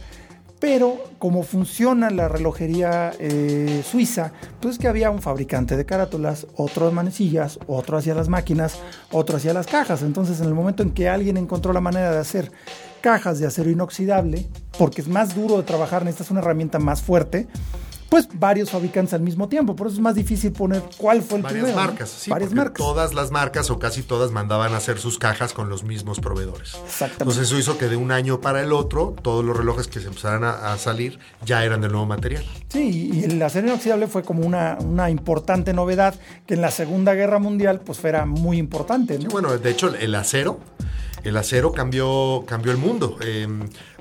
[0.60, 6.86] pero como funciona la relojería eh, suiza, pues que había un fabricante de carátulas, otro
[6.86, 8.78] de manecillas, otro hacía las máquinas,
[9.10, 10.02] otro hacía las cajas.
[10.02, 12.52] Entonces en el momento en que alguien encontró la manera de hacer
[13.00, 14.46] cajas de acero inoxidable,
[14.78, 17.48] porque es más duro de trabajar, necesitas una herramienta más fuerte,
[18.10, 19.74] pues varios fabricantes al mismo tiempo.
[19.74, 21.80] Por eso es más difícil poner cuál fue el Varias primero.
[21.80, 21.86] ¿no?
[21.86, 22.74] marcas, sí, Varias marcas.
[22.76, 26.74] todas las marcas o casi todas mandaban a hacer sus cajas con los mismos proveedores.
[26.84, 27.22] Exactamente.
[27.22, 30.08] Entonces eso hizo que de un año para el otro, todos los relojes que se
[30.08, 32.44] empezaran a, a salir ya eran del nuevo material.
[32.68, 36.14] Sí, y el acero inoxidable fue como una, una importante novedad
[36.46, 39.14] que en la Segunda Guerra Mundial pues era muy importante.
[39.14, 39.20] ¿no?
[39.22, 40.58] Sí, bueno, de hecho el acero,
[41.22, 43.16] el acero cambió, cambió el mundo.
[43.22, 43.46] Eh,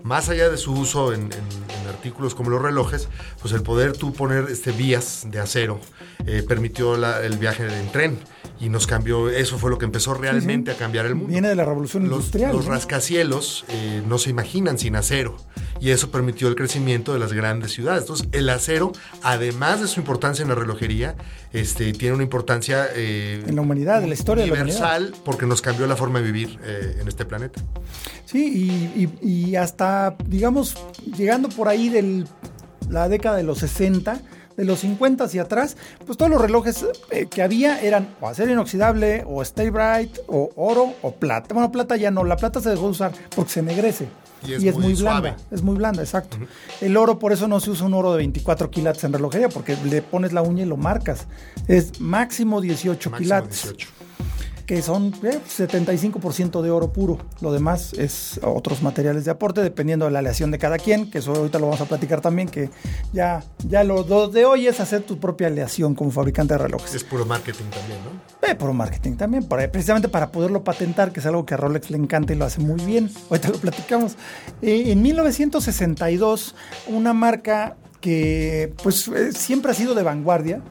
[0.03, 3.07] más allá de su uso en, en- en artículos como los relojes,
[3.41, 5.79] pues el poder tú poner este, vías de acero
[6.25, 8.19] eh, permitió la- el viaje en tren
[8.59, 11.31] y nos cambió, eso fue lo que empezó realmente a cambiar el mundo.
[11.31, 12.51] Viene de la revolución Los, industrial.
[12.55, 12.71] los ¿no?
[12.71, 15.38] rascacielos eh, no se imaginan sin acero
[15.79, 18.01] y eso permitió el crecimiento de las grandes ciudades.
[18.01, 18.91] Entonces, el acero,
[19.23, 21.15] además de su importancia en la relojería,
[21.53, 24.77] este, tiene una importancia eh, En la humanidad, en la historia de la humanidad.
[24.81, 27.62] universal porque nos cambió la forma de vivir eh, en este planeta.
[28.25, 29.88] Sí, y, y- y hasta,
[30.28, 30.75] digamos,
[31.15, 32.25] llegando por ahí de
[32.89, 34.21] la década de los 60,
[34.58, 38.52] de los 50 hacia atrás, pues todos los relojes eh, que había eran o acero
[38.52, 41.54] inoxidable, o Stay Bright, o oro, o plata.
[41.54, 44.08] Bueno, plata ya no, la plata se dejó de usar porque se ennegrece.
[44.45, 45.38] Y es muy muy blanda.
[45.52, 46.38] Es muy blanda, exacto.
[46.82, 49.78] El oro, por eso no se usa un oro de 24 quilates en relojería, porque
[49.86, 51.28] le pones la uña y lo marcas.
[51.67, 53.88] Es máximo 18 Máximo quilates 18.
[54.69, 57.17] Que son eh, 75% de oro puro.
[57.41, 61.17] Lo demás es otros materiales de aporte, dependiendo de la aleación de cada quien, que
[61.17, 62.69] eso ahorita lo vamos a platicar también, que
[63.12, 66.93] ya, ya lo, lo de hoy es hacer tu propia aleación como fabricante de relojes.
[66.93, 68.47] Es puro marketing también, ¿no?
[68.47, 71.89] Eh, puro marketing también, para- precisamente para poderlo patentar, que es algo que a Rolex
[71.89, 73.10] le encanta y lo hace muy bien.
[73.32, 74.17] Ahorita lo platicamos.
[74.62, 76.53] Eh, en 1962,
[76.89, 80.62] una marca que pues eh, siempre ha sido de vanguardia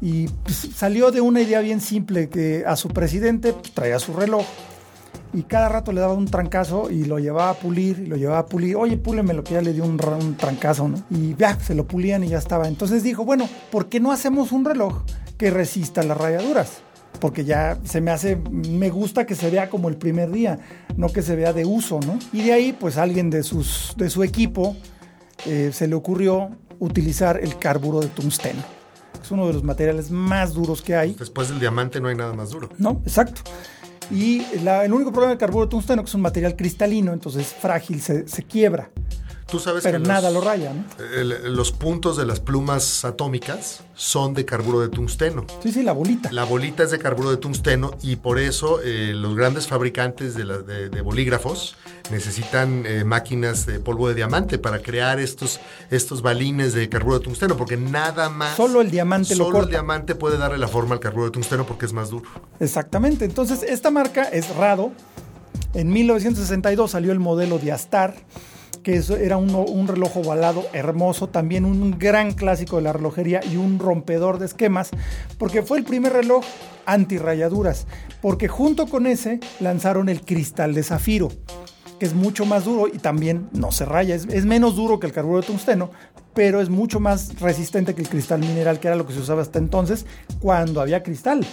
[0.00, 4.12] y pues, salió de una idea bien simple que a su presidente pues, traía su
[4.12, 4.44] reloj
[5.32, 8.40] y cada rato le daba un trancazo y lo llevaba a pulir y lo llevaba
[8.40, 8.76] a pulir.
[8.76, 11.02] Oye, púleme lo que ya le dio un, ra- un trancazo, ¿no?
[11.10, 12.68] Y ya, se lo pulían y ya estaba.
[12.68, 15.02] Entonces dijo, bueno, ¿por qué no hacemos un reloj
[15.36, 16.78] que resista las rayaduras?
[17.20, 20.58] Porque ya se me hace, me gusta que se vea como el primer día,
[20.96, 22.18] no que se vea de uso, ¿no?
[22.32, 24.76] Y de ahí, pues alguien de, sus, de su equipo
[25.46, 28.62] eh, se le ocurrió utilizar el carburo de tungsteno.
[29.26, 31.14] Es uno de los materiales más duros que hay.
[31.14, 32.68] Después del diamante no hay nada más duro.
[32.78, 33.40] No, exacto.
[34.08, 37.12] Y la- el único problema del carburo de tungsteno es que es un material cristalino,
[37.12, 38.88] entonces frágil, se, se quiebra,
[39.48, 40.84] Tú sabes pero que nada los, lo raya, ¿no?
[41.14, 45.46] el- los puntos de las plumas atómicas son de carburo de tungsteno.
[45.62, 46.32] Sí, sí, la bolita.
[46.32, 50.44] La bolita es de carburo de tungsteno y por eso eh, los grandes fabricantes de,
[50.46, 51.76] la- de- de bolígrafos
[52.10, 57.24] necesitan eh, máquinas de polvo de diamante para crear estos, estos balines de carburo de
[57.24, 58.56] tungsteno, porque nada más...
[58.56, 61.64] Solo el diamante lo Solo el diamante puede darle la forma al carburo de tungsteno
[61.66, 62.28] porque es más duro.
[62.58, 63.24] Exactamente.
[63.24, 64.90] Entonces, esta marca es Rado.
[65.74, 68.14] En 1962 salió el modelo Diastar,
[68.86, 73.56] que eso era un, reloj ovalado hermoso, también un gran clásico de la relojería y
[73.56, 74.90] un rompedor de esquemas,
[75.38, 76.44] porque fue el primer reloj
[76.84, 77.88] antirrayaduras,
[78.22, 81.32] porque junto con ese lanzaron el cristal de zafiro,
[81.98, 85.08] que es mucho más duro y también no se raya, es, es menos duro que
[85.08, 85.90] el carburo de tungsteno,
[86.32, 89.42] pero es mucho más resistente que el cristal mineral, que era lo que se usaba
[89.42, 90.06] hasta entonces
[90.38, 91.44] cuando había cristal.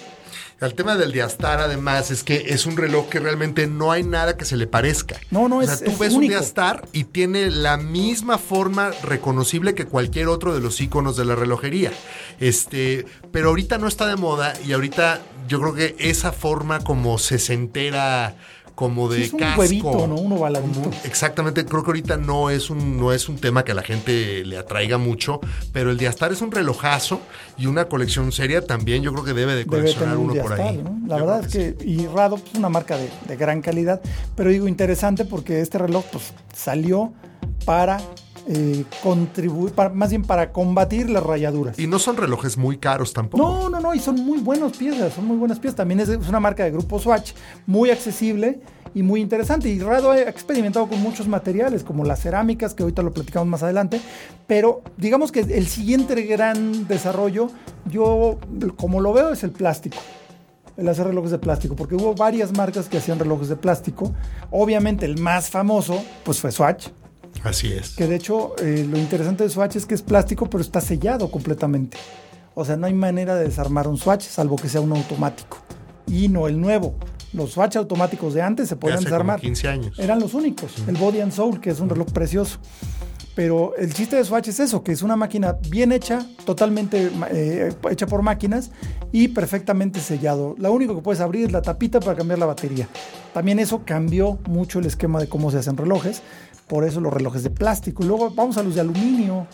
[0.65, 4.37] El tema del Diastar, además, es que es un reloj que realmente no hay nada
[4.37, 5.17] que se le parezca.
[5.31, 6.33] No, no, o sea, es- tú es ves único.
[6.33, 11.25] un Diastar y tiene la misma forma reconocible que cualquier otro de los iconos de
[11.25, 11.91] la relojería.
[12.39, 17.17] Este, pero ahorita no está de moda y ahorita yo creo que esa forma como
[17.17, 18.35] sesentera
[18.75, 19.59] como de Sí, es un casco.
[19.61, 20.15] huevito, ¿no?
[20.15, 20.81] Un ovaladito.
[20.81, 23.83] Como- exactamente, creo que ahorita no es un no es un tema que a la
[23.83, 25.39] gente le atraiga mucho,
[25.71, 27.21] pero el Diastar es un relojazo
[27.57, 30.81] y una colección seria también yo creo que debe de coleccionar uno por ahí.
[30.83, 30.97] ¿no?
[31.07, 34.01] La Yo verdad es que, y Rado es una marca de, de gran calidad,
[34.35, 37.13] pero digo interesante porque este reloj pues salió
[37.65, 38.01] para
[38.47, 41.79] eh, contribuir, para- más bien para combatir las rayaduras.
[41.79, 43.43] Y no son relojes muy caros tampoco.
[43.43, 45.77] No, no, no, y son muy buenas piezas, son muy buenas piezas.
[45.77, 47.31] También es, es una marca de grupo Swatch,
[47.65, 48.59] muy accesible
[48.93, 49.69] y muy interesante.
[49.69, 53.63] Y Rado ha experimentado con muchos materiales, como las cerámicas, que ahorita lo platicamos más
[53.63, 54.01] adelante.
[54.45, 57.47] Pero digamos que el siguiente gran desarrollo,
[57.89, 58.37] yo
[58.75, 59.97] como lo veo, es el plástico.
[60.75, 64.11] El hacer relojes de plástico, porque hubo varias marcas que hacían relojes de plástico.
[64.49, 66.87] Obviamente el más famoso, pues fue Swatch,
[67.43, 67.95] Así es.
[67.95, 71.29] que de hecho eh, lo interesante de Swatch es que es plástico, pero está sellado
[71.31, 71.97] completamente.
[72.55, 75.57] O sea, no hay manera de desarmar un Swatch, salvo que sea un automático.
[76.07, 76.95] Y no el nuevo.
[77.33, 79.39] Los Swatch automáticos de antes se De podían hace como desarmar.
[79.41, 79.99] 15 años.
[79.99, 80.75] Eran los únicos.
[80.87, 82.59] El Body and Soul, que es un reloj precioso.
[83.35, 87.73] Pero el chiste de Swatch es eso, que es una máquina bien hecha, totalmente eh,
[87.89, 88.69] hecha por máquinas
[89.11, 90.55] y perfectamente sellado.
[90.59, 92.87] Lo único que puedes abrir es la tapita para cambiar la batería.
[93.33, 96.21] También eso cambió mucho el esquema de cómo se hacen relojes.
[96.73, 98.01] Por eso los relojes de plástico.
[98.01, 99.45] Luego vamos a los de aluminio.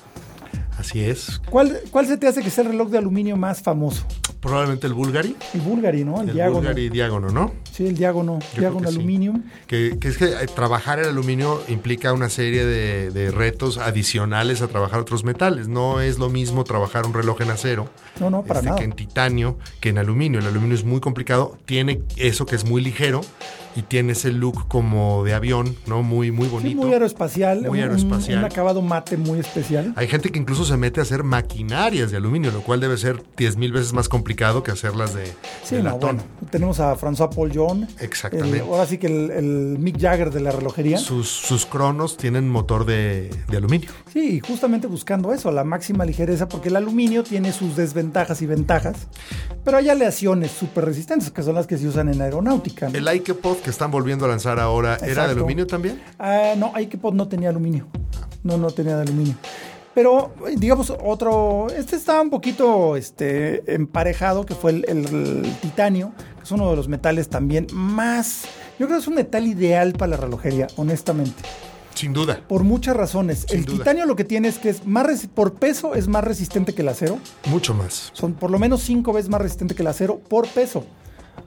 [0.78, 1.42] Así es.
[1.50, 4.06] ¿Cuál, cuál se te hace que sea el reloj de aluminio más famoso?
[4.40, 5.36] Probablemente el Bulgari.
[5.54, 6.22] El Bulgari, ¿no?
[6.22, 6.60] El, El diágono.
[6.60, 7.52] Bulgari diágono, ¿no?
[7.70, 8.40] Sí, el diágono.
[8.58, 8.98] Diágono que sí.
[8.98, 9.44] aluminium.
[9.68, 14.62] Que, que es que eh, trabajar el aluminio implica una serie de, de retos adicionales
[14.62, 15.68] a trabajar otros metales.
[15.68, 17.90] No es lo mismo trabajar un reloj en acero
[18.22, 18.78] No, no, para este, nada.
[18.80, 20.40] que en titanio, que en aluminio.
[20.40, 23.20] El aluminio es muy complicado, tiene eso que es muy ligero
[23.80, 26.04] y tiene ese look como de avión, ¿no?
[26.04, 26.82] Muy, muy Sí, bonito.
[26.82, 27.62] muy aeroespacial.
[27.62, 28.40] Muy un- aeroespacial.
[28.40, 29.94] Un, acabado mate muy especial.
[29.96, 33.24] Hay gente que incluso se mete a hacer maquinarias de aluminio, lo cual debe ser
[33.38, 35.26] 10 mil veces más complicado que hacerlas de,
[35.64, 36.18] Sí, de no, latón.
[36.18, 36.24] bueno.
[36.52, 37.88] Tenemos a François Paul John.
[38.00, 38.58] Exactamente.
[38.58, 40.98] el- ahora sí que el, el Mick Jagger de la relojería.
[40.98, 43.90] Sus, sus cronos tienen motor de, de aluminio.
[44.12, 49.08] Sí, justamente buscando eso, la máxima ligereza, porque el aluminio tiene sus desventajas y ventajas,
[49.64, 52.90] pero hay aleaciones súper resistentes, que son las que se usan en aeronáutica.
[52.90, 52.98] ¿no?
[52.98, 56.02] El Ikepod que están volviendo a lanzar ahora, ¿era de aluminio también?
[56.18, 57.88] Ah, no, Ikepod no tenía aluminio.
[58.44, 59.36] No, no tenía de aluminio.
[59.94, 61.68] Pero, digamos, otro.
[61.76, 65.06] Este estaba un poquito este, emparejado, que fue el, el-
[65.46, 68.44] el titanio, que es uno de los metales también más.
[68.78, 71.42] Yo creo que es un metal ideal para la relojería, honestamente.
[71.96, 72.40] Sin duda.
[72.48, 73.46] Por muchas razones.
[73.50, 73.78] Sin el duda.
[73.80, 76.88] titanio lo que tiene es que es más por peso es más resistente que el
[76.88, 77.18] acero.
[77.48, 78.12] Mucho más.
[78.14, 80.86] Son por lo menos cinco veces más resistente que el acero por peso.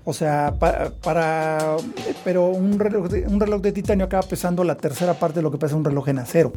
[0.05, 1.77] O sea, pa- para,
[2.25, 5.53] pero un reloj, de, un reloj de titanio acaba pesando la tercera parte de lo
[5.53, 6.53] que pesa un reloj en acero.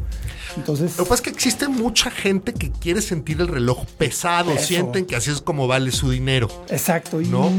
[0.57, 4.57] Entonces, Lo que pasa es que existe mucha gente que quiere sentir el reloj pesado,
[4.57, 6.47] sienten que así es como vale su dinero.
[6.69, 7.21] exacto.
[7.21, 7.51] Y, ¿No?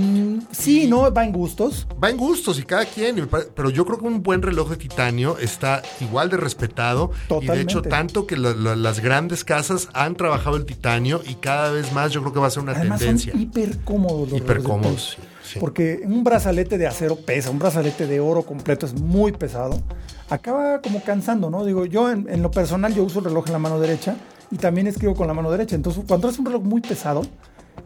[0.51, 1.87] Sí, no, va en gustos.
[2.03, 5.38] Va en gustos y cada quien, pero yo creo que un buen reloj de titanio
[5.38, 7.11] está igual de respetado.
[7.12, 7.62] Y de Totalmente.
[7.62, 11.92] hecho, tanto que la- la- las grandes casas han trabajado el titanio y cada vez
[11.92, 13.33] más yo creo que va a ser una Además tendencia.
[13.33, 15.16] son hiper cómodos los Hiper cómodos.
[15.61, 19.80] Porque un brazalete de acero pesa, un brazalete de oro completo es muy pesado.
[20.28, 21.64] Acaba como cansando, ¿no?
[21.64, 24.16] Digo, yo en, en lo personal yo uso el reloj en la mano derecha
[24.50, 25.76] y también escribo con la mano derecha.
[25.76, 27.22] Entonces, cuando es un reloj muy pesado,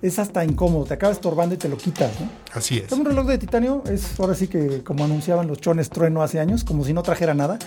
[0.02, 2.28] es hasta incómodo, te acaba estorbando y te lo quitas, ¿no?
[2.52, 2.90] Así es.
[2.92, 6.64] Un reloj de titanio es ahora sí que como anunciaban los chones trueno hace años,
[6.64, 7.58] como si no trajera nada.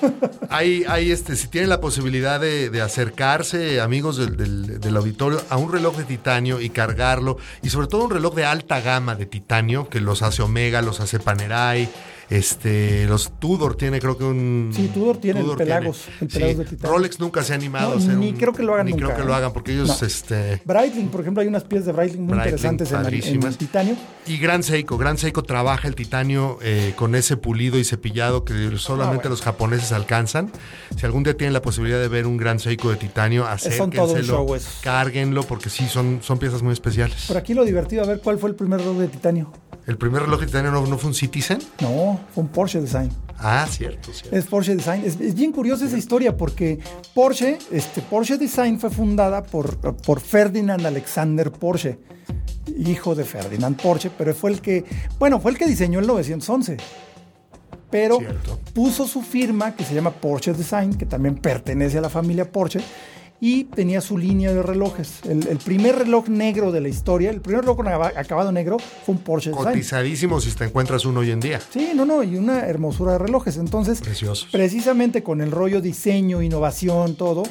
[0.50, 5.40] Hay, hay este, si tienen la posibilidad de, de acercarse, amigos del, del- del auditorio,
[5.50, 9.14] a un reloj de titanio y cargarlo, y sobre todo un reloj de alta gama
[9.14, 11.88] de titanio, que los hace Omega, los hace Panerai,
[12.30, 14.70] este, los Tudor tiene creo que un...
[14.74, 16.88] Sí, Tudor tiene el Pelagos, el Sí, Pelagos de.
[16.88, 18.92] Rolex nunca se ha animado No, a hacer ni un- creo que lo hagan Ni
[18.92, 19.26] nunca, creo que ¿eh?
[19.26, 20.06] lo hagan, porque ellos, No.
[20.06, 20.62] este...
[20.64, 23.96] Breitling, por ejemplo, hay unas piezas de Breitling muy Breitling, interesantes en, en titanio.
[24.26, 28.52] Y Gran Seiko, Gran Seiko trabaja el titanio eh, con ese pulido y cepillado que
[28.76, 29.30] solamente Ah, bueno.
[29.30, 30.52] los japoneses alcanzan.
[30.96, 34.46] Si algún día tienen la posibilidad de ver un Gran Seiko de titanio, acérquenselo,
[34.82, 37.24] cárguenlo porque sí, son, son piezas muy especiales.
[37.26, 39.52] Por aquí lo divertido, a ver cuál fue el primer reloj de titanio.
[39.86, 41.58] ¿El primer reloj de titanio no, no fue un Citizen?
[41.80, 43.10] No, fue un Porsche Design.
[43.38, 44.36] Ah, cierto, cierto.
[44.36, 45.02] Es Porsche Design.
[45.04, 46.78] Es, es bien curiosa esa historia porque
[47.14, 51.98] Porsche, este, Porsche Design fue fundada por, por Ferdinand Alexander Porsche,
[52.76, 54.84] hijo de Ferdinand Porsche, pero fue el que,
[55.18, 56.76] bueno, fue el que diseñó el 911.
[57.90, 58.58] Pero Cierto.
[58.74, 62.80] puso su firma que se llama Porsche Design, que también pertenece a la familia Porsche,
[63.40, 65.20] y tenía su línea de relojes.
[65.24, 68.78] El, el primer reloj negro de la historia, el primer reloj con acaba- acabado negro
[68.78, 69.66] fue un Porsche Design.
[69.66, 71.60] Cotizadísimo si te encuentras uno hoy en día.
[71.70, 73.56] Sí, no, no, y una hermosura de relojes.
[73.56, 74.48] Entonces, Preciosos.
[74.50, 77.44] precisamente con el rollo diseño, innovación, todo,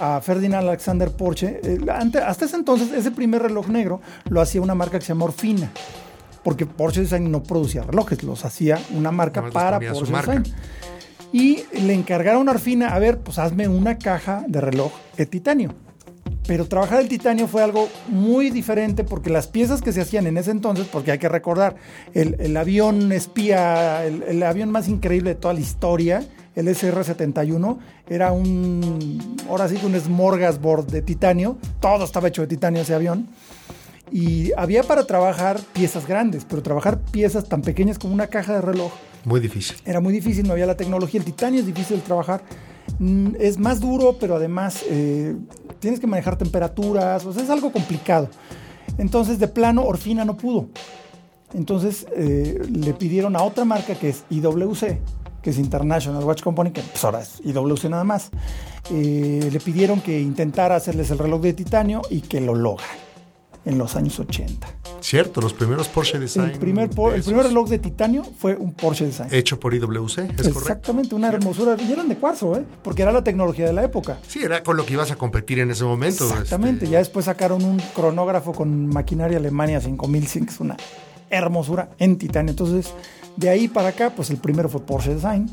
[0.00, 4.74] a Ferdinand Alexander Porsche, eh, hasta ese entonces, ese primer reloj negro lo hacía una
[4.74, 5.70] marca que se llama Orfina.
[6.44, 10.42] porque Porsche Design no producía relojes, los hacía una marca para Porsche marca.
[11.32, 15.74] Y le encargaron a Arfina, a ver, pues hazme una caja de reloj de titanio.
[16.46, 20.36] Pero trabajar el titanio fue algo muy diferente porque las piezas que se hacían en
[20.36, 21.76] ese entonces, porque hay que recordar,
[22.14, 27.78] el, el avión espía, el, el avión más increíble de toda la historia, el SR-71,
[28.08, 32.94] era un, ahora sí que un smorgasbord de titanio, todo estaba hecho de titanio ese
[32.94, 33.28] avión.
[34.10, 38.60] Y había para trabajar piezas grandes, pero trabajar piezas tan pequeñas como una caja de
[38.60, 38.92] reloj
[39.24, 39.76] Muy difícil.
[39.84, 41.18] era muy difícil, no había la tecnología.
[41.20, 42.42] El titanio es difícil de trabajar.
[42.98, 45.36] Mm, Es más duro, pero además eh,
[45.78, 48.28] tienes que manejar temperaturas, o sea, es algo complicado.
[48.98, 50.66] Entonces, de plano, Orfina no pudo.
[51.54, 54.98] Entonces, eh, le pidieron a otra marca que es IWC,
[55.42, 58.30] que es International Watch Company, que pues ahora es IWC nada más.
[58.90, 62.84] Eh, le pidieron que intentara hacerles el reloj de titanio y que lo logra
[63.64, 64.66] en los años 80.
[65.00, 66.50] Cierto, los primeros Porsche Design.
[66.50, 69.28] El primer, por- de el primer reloj de titanio fue un Porsche Design.
[69.32, 70.58] Hecho por IWC, es correcto.
[70.58, 71.76] Exactamente, una hermosura.
[71.80, 72.64] Y eran de cuarzo, ¿eh?
[72.82, 74.18] Porque era la tecnología de la época.
[74.26, 76.24] Sí, era con lo que ibas a competir en ese momento.
[76.28, 76.84] Exactamente.
[76.84, 80.76] este, Ya después sacaron un cronógrafo con maquinaria Alemania 5000, que es una
[81.30, 82.50] hermosura en titanio.
[82.50, 82.92] Entonces,
[83.36, 85.50] de ahí para acá, pues el primero fue Porsche Design.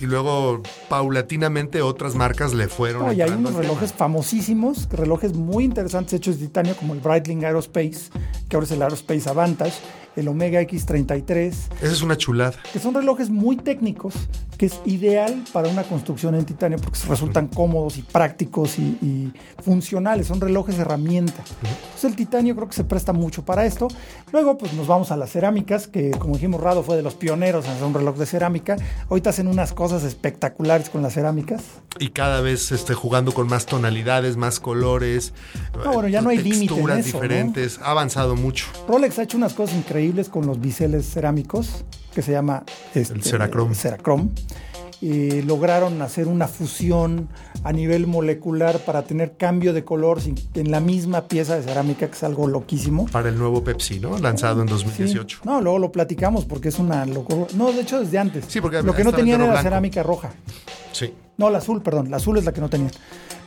[0.00, 3.06] Y luego, paulatinamente, otras marcas le fueron.
[3.06, 7.44] No, y hay unos relojes famosísimos, relojes muy interesantes hechos de titanio, como el Breitling
[7.44, 8.10] Aerospace,
[8.48, 9.74] que ahora es el Aerospace Avantage,
[10.18, 12.54] el Omega X33, Esa es una chulada.
[12.72, 14.14] que son relojes muy técnicos,
[14.56, 19.32] que es ideal para una construcción en titanio porque resultan cómodos y prácticos y, y
[19.62, 21.44] funcionales, son relojes herramienta.
[21.62, 23.86] Entonces el titanio creo que se presta mucho para esto.
[24.32, 27.66] Luego pues nos vamos a las cerámicas, que como dijimos Rado fue de los pioneros
[27.66, 28.76] en hacer un reloj de cerámica.
[29.08, 31.62] Ahorita hacen unas cosas espectaculares con las cerámicas.
[32.00, 35.32] Y cada vez este, jugando con más tonalidades, más colores.
[35.84, 37.78] No, bueno, ya no hay límite en Texturas diferentes.
[37.82, 38.66] Ha avanzado mucho.
[38.88, 41.84] Rolex ha hecho unas cosas increíbles con los biseles cerámicos,
[42.14, 43.74] que se llama este, El Cerachrome.
[43.74, 44.28] Cerachrome.
[45.00, 47.28] Y lograron hacer una fusión
[47.62, 50.18] a nivel molecular para tener cambio de color
[50.54, 53.06] en la misma pieza de cerámica, que es algo loquísimo.
[53.06, 54.18] Para el nuevo Pepsi, ¿no?
[54.18, 54.74] Lanzado en Sí.
[54.74, 55.40] 2018.
[55.44, 57.46] No, luego lo platicamos porque es una locura.
[57.54, 58.46] No, de hecho desde antes.
[58.48, 59.68] Sí, porque lo que no tenían era la blanco.
[59.68, 60.30] cerámica roja.
[60.90, 61.14] Sí.
[61.36, 62.10] No, la azul, perdón.
[62.10, 62.90] La azul es la que no tenían.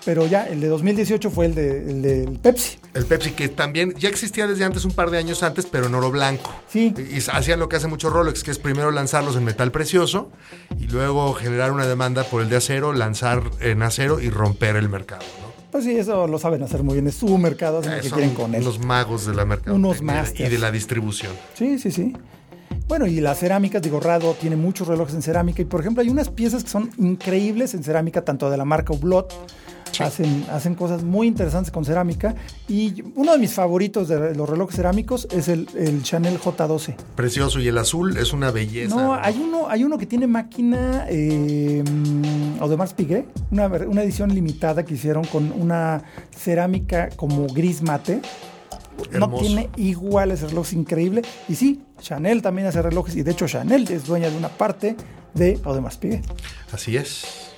[0.04, 2.78] Pero ya, el de 2018 fue el, de, el del Pepsi.
[2.96, 5.94] El Pepsi, que también ya existía desde antes, un par de años antes, pero en
[5.96, 6.52] oro blanco.
[6.68, 6.94] Sí.
[6.98, 10.32] Y y hacían lo que hace mucho Rolex, que es primero lanzarlos en metal precioso
[10.80, 14.90] y luego generar una demanda por el de acero, lanzar en acero y romper el
[14.90, 15.22] mercado.
[15.42, 15.52] ¿no?
[15.72, 17.08] Pues sí, eso lo saben hacer muy bien.
[17.08, 18.62] Es su mercado, hacen lo que quieren con él.
[18.64, 20.50] unos magos de la mercado Unos y masters.
[20.50, 21.32] de la distribución.
[21.54, 22.14] Sí, sí, sí.
[22.88, 25.62] Bueno, y las cerámicas, digo, Rado tiene muchos relojes en cerámica.
[25.62, 28.92] Y por ejemplo, hay unas piezas que son increíbles en cerámica, tanto de la marca
[28.94, 29.34] Hublot.
[30.00, 32.36] Hacen, hacen cosas muy interesantes con cerámica.
[32.68, 36.96] Y uno de mis favoritos de los relojes cerámicos es el, el Chanel J12.
[37.16, 38.96] Precioso y el azul es una belleza.
[38.96, 44.34] No, hay uno, hay uno que tiene máquina eh, mm, Audemars Piguet, una, una edición
[44.34, 46.04] limitada que hicieron con una
[46.36, 48.22] cerámica como gris mate.
[49.12, 51.22] No tiene igual ese reloj, es increíble.
[51.50, 54.96] Y sí, Chanel también hace relojes y de hecho Chanel es dueña de una parte
[55.34, 56.26] de Audemars Piguet.
[56.72, 57.51] Así es.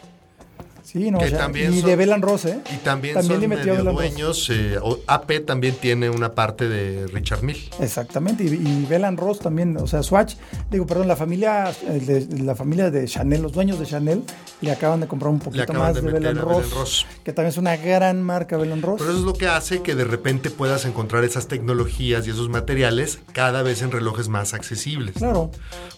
[0.93, 2.59] Sí, no, Que también y son- de Belan Rose, ¿eh?
[2.71, 4.47] Y también, También son medio dueños.
[4.51, 4.77] eh,
[5.07, 7.57] AP también tiene una parte de Richard Mill.
[7.79, 10.35] Exactamente, y, y Belan Ross también, o sea, Swatch,
[10.69, 14.21] digo, perdón, la familia, el de, la familia de Chanel, los dueños de Chanel,
[14.61, 17.07] le acaban de comprar un poquito más de de, Belan Ross.
[17.23, 18.97] que también es una gran marca Belan Ross.
[18.99, 22.49] Pero eso es lo que hace que de repente puedas encontrar esas tecnologías y esos
[22.49, 25.15] materiales cada vez en relojes más accesibles.
[25.15, 25.49] Claro,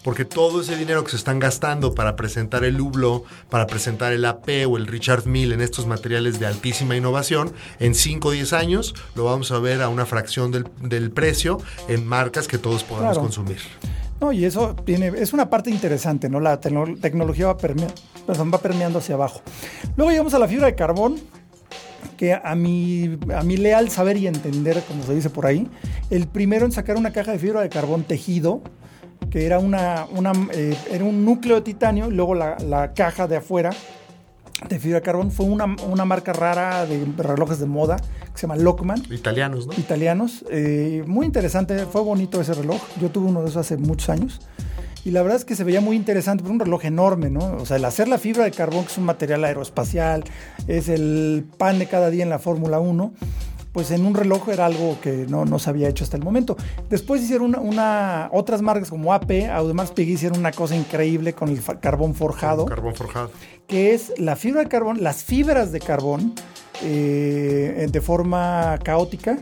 [0.02, 4.24] Porque todo ese dinero que se están gastando para presentar el Hublot, para presentar el
[4.24, 8.52] AP o el Richard Mill en estos materiales de altísima innovación, en 5 o 10
[8.52, 11.58] años lo vamos a ver a una fracción del, del precio
[11.88, 13.20] en marcas que todos podamos Claro.
[13.20, 13.58] consumir.
[14.20, 16.40] no, y eso tiene, es una parte interesante, ¿no?
[16.40, 17.88] La tecno- tecnología va, perdón,
[18.28, 19.42] va permeando hacia abajo.
[19.96, 21.16] Luego llegamos a la fibra de carbón,
[22.16, 25.68] que a mi, a mi leal saber y entender, como se dice por ahí,
[26.08, 28.62] el primero en sacar una caja de fibra de carbón tejido,
[29.30, 33.26] que era, una, una, eh, era un núcleo de titanio, y luego la, la caja
[33.26, 33.70] de afuera
[34.68, 38.42] de fibra de carbón fue una, una marca rara de relojes de moda que se
[38.42, 39.72] llama Lockman Italianos, ¿no?
[39.74, 40.44] italianos.
[40.50, 42.80] Eh, muy interesante, fue bonito ese reloj.
[43.00, 44.40] Yo tuve uno de esos hace muchos años.
[45.04, 47.58] Y la verdad es que se veía muy interesante, pero un reloj enorme, ¿no?
[47.58, 50.24] O sea, el hacer la fibra de carbón, que es un material aeroespacial,
[50.66, 53.12] es el pan de cada día en la Fórmula 1,
[53.76, 56.56] pues en un reloj era algo que no, no se había hecho hasta el momento.
[56.88, 61.50] Después hicieron una, una- otras marcas como AP, Audemars Piguet hicieron una cosa increíble con
[61.50, 63.30] el carbón forjado Carbón forjado.
[63.66, 66.32] que es la fibra de carbón, las fibras de carbón
[66.82, 69.40] eh, de forma caótica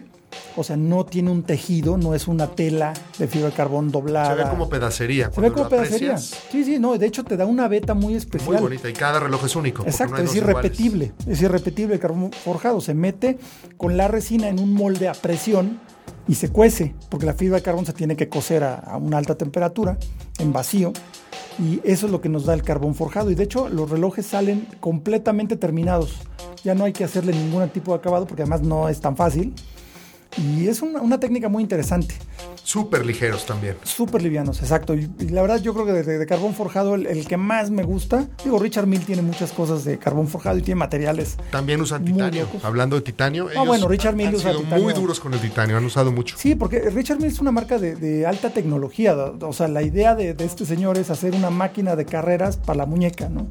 [0.56, 4.36] O sea, no tiene un tejido, no es una tela de fibra de carbón doblada.
[4.36, 5.30] Se ve como pedacería.
[5.32, 6.16] Se ve como pedacería.
[6.16, 8.52] Sí, sí, no, de hecho te da una beta muy especial.
[8.52, 9.82] Muy bonita y cada reloj es único.
[9.84, 11.12] Exacto, es irrepetible.
[11.26, 12.80] Es irrepetible el carbón forjado.
[12.80, 13.38] Se mete
[13.76, 15.80] con la resina en un molde a presión
[16.26, 19.18] y se cuece, porque la fibra de carbón se tiene que cocer a, a una
[19.18, 19.98] alta temperatura,
[20.38, 20.92] en vacío.
[21.58, 23.30] Y eso es lo que nos da el carbón forjado.
[23.30, 26.16] Y de hecho, los relojes salen completamente terminados.
[26.64, 29.54] Ya no hay que hacerle ningún tipo de acabado, porque además no es tan fácil.
[30.38, 32.14] Y es una, una técnica muy interesante.
[32.62, 33.76] Súper ligeros también.
[33.82, 34.94] Súper livianos, exacto.
[34.94, 37.70] Y, y, la verdad yo creo que de, de carbón forjado el, el, que más
[37.70, 41.36] me gusta, digo, Richard Mill tiene muchas cosas de carbón forjado y tiene materiales.
[41.50, 42.48] También usan titanio.
[42.62, 43.48] Hablando de titanio.
[43.56, 44.84] Ah, bueno, Richard Mill han usa sido titanio.
[44.84, 46.36] muy duros con el titanio, han usado mucho.
[46.38, 49.14] Sí, porque Richard Mill es una marca de, de alta tecnología.
[49.14, 52.78] O sea, la idea de, de este señor es hacer una máquina de carreras para
[52.78, 53.46] la muñeca, ¿no?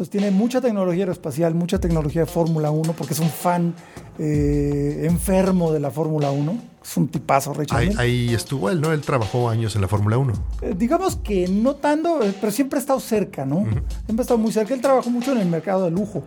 [0.00, 3.74] Entonces tiene mucha tecnología aeroespacial, mucha tecnología de Fórmula 1, porque es un fan
[4.18, 6.58] eh, enfermo de la Fórmula 1.
[6.82, 8.94] Es un tipazo, Richard Ahí, ahí estuvo él, ¿no?
[8.94, 10.32] Él trabajó años en la Fórmula 1.
[10.62, 13.56] Eh, digamos que no tanto, eh, pero siempre ha estado cerca, ¿no?
[14.06, 14.72] Siempre ha estado muy cerca.
[14.72, 16.22] Él trabajó mucho en el mercado de lujo.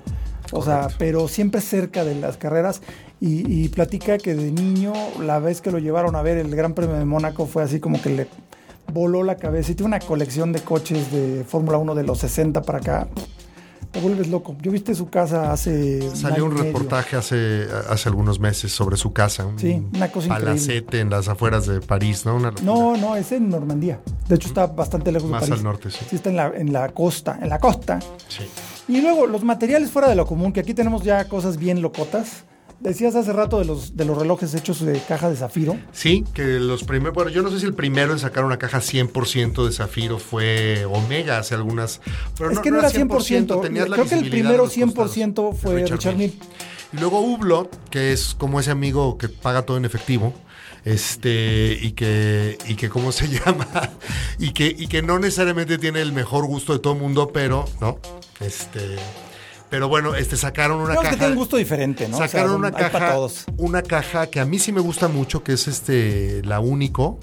[0.51, 2.79] O sea, pero siempre cerca de las carreras
[3.19, 6.75] y, y platica que de niño, la vez que lo llevaron a ver el Gran
[6.75, 8.27] Premio de Mónaco fue así como que le
[8.93, 12.61] voló la cabeza y tiene una colección de coches de Fórmula 1 de los 60
[12.61, 13.07] para acá.
[13.93, 14.55] Te vuelves loco.
[14.61, 16.01] Yo viste su casa hace.
[16.15, 19.45] Salió un reportaje hace, hace algunos meses sobre su casa.
[19.45, 20.45] Un Sí, una cosa increíble.
[20.53, 22.35] palacete en las afueras de París, ¿no?
[22.35, 22.51] Una.
[22.63, 23.99] No, no, es en Normandía.
[24.27, 25.59] De hecho, está bastante lejos Más de París.
[25.59, 26.05] al norte, sí.
[26.09, 27.37] Sí, está en la, en la costa.
[27.39, 27.99] En la costa.
[28.27, 28.43] Sí.
[28.87, 32.45] Y luego, los materiales fuera de lo común, que aquí tenemos ya cosas bien locotas.
[32.83, 35.77] Decías hace rato de los, de los relojes hechos de caja de zafiro.
[35.93, 38.79] Sí, que los primeros, bueno, yo no sé si el primero en sacar una caja
[38.79, 42.01] 100% de zafiro fue Omega hace algunas,
[42.37, 43.61] pero es que no era 100%.
[43.61, 46.33] tenías la Creo que el primero de los costados, 100% fue Richard, Mille.
[46.91, 50.33] Y luego Hublot, que es como ese amigo que paga todo en efectivo,
[50.83, 53.91] este, y que, y que ¿cómo se llama?
[54.39, 57.63] Y que, y que no necesariamente tiene el mejor gusto de todo el mundo, pero,
[57.79, 57.97] ¿no?
[58.41, 58.97] Este,
[59.73, 61.17] pero bueno, este, sacaron una Creo que caja.
[61.17, 62.13] tiene un gusto diferente, ¿no?
[62.17, 63.45] O sea, Sacaron una hay para caja, todos.
[63.57, 67.17] una caja que a mí sí me gusta mucho, que es este, la único,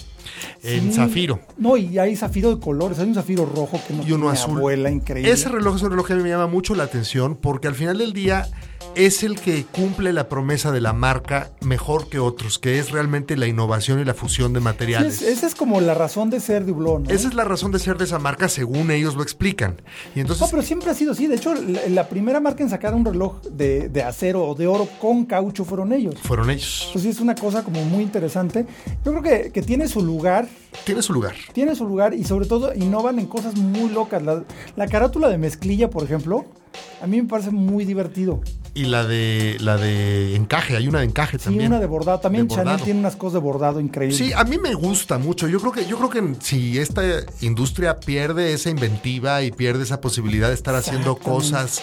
[0.64, 0.96] en Sí.
[0.96, 1.38] zafiro.
[1.58, 2.98] No, y hay zafiro de colores.
[2.98, 4.56] Hay un zafiro rojo que no y uno tiene azul.
[4.58, 5.30] abuela increíble.
[5.30, 7.76] Ese reloj es un reloj que a mí me llama mucho la atención porque al
[7.76, 8.48] final del día
[8.94, 13.36] es el que cumple la promesa de la marca mejor que otros, que es realmente
[13.36, 15.22] la innovación y la fusión de Sí, materiales.
[15.22, 17.10] es- esa es como la razón de ser de Hublot, ¿no?
[17.10, 19.80] Esa es la razón de ser de esa marca según ellos lo explican.
[20.14, 21.26] Y entonces No, pero siempre ha sido así.
[21.26, 24.66] De hecho, la, la primera marca en sacar un reloj de, de acero o de
[24.66, 26.16] oro con caucho fueron ellos.
[26.22, 26.88] fueron ellos.
[26.92, 28.66] Pues sí, es una cosa como muy interesante.
[29.04, 30.48] Yo creo que, que tiene su lugar,
[30.84, 31.34] Tiene su lugar.
[31.52, 34.22] tiene su lugar y sobre todo innovan en cosas muy locas.
[34.22, 34.42] La,
[34.76, 36.44] la carátula de mezclilla, por ejemplo,
[37.02, 38.40] a mí me parece muy divertido.
[38.72, 41.72] Y la de la de encaje, hay una de encaje Sí, también.
[41.72, 42.20] una de bordado.
[42.20, 42.84] También De Chanel bordado.
[42.84, 44.16] tiene unas cosas de bordado increíbles.
[44.16, 45.48] Sí, a mí me gusta mucho.
[45.48, 47.02] Yo creo que, yo creo que si esta
[47.40, 51.82] industria pierde esa inventiva y pierde esa posibilidad de estar haciendo cosas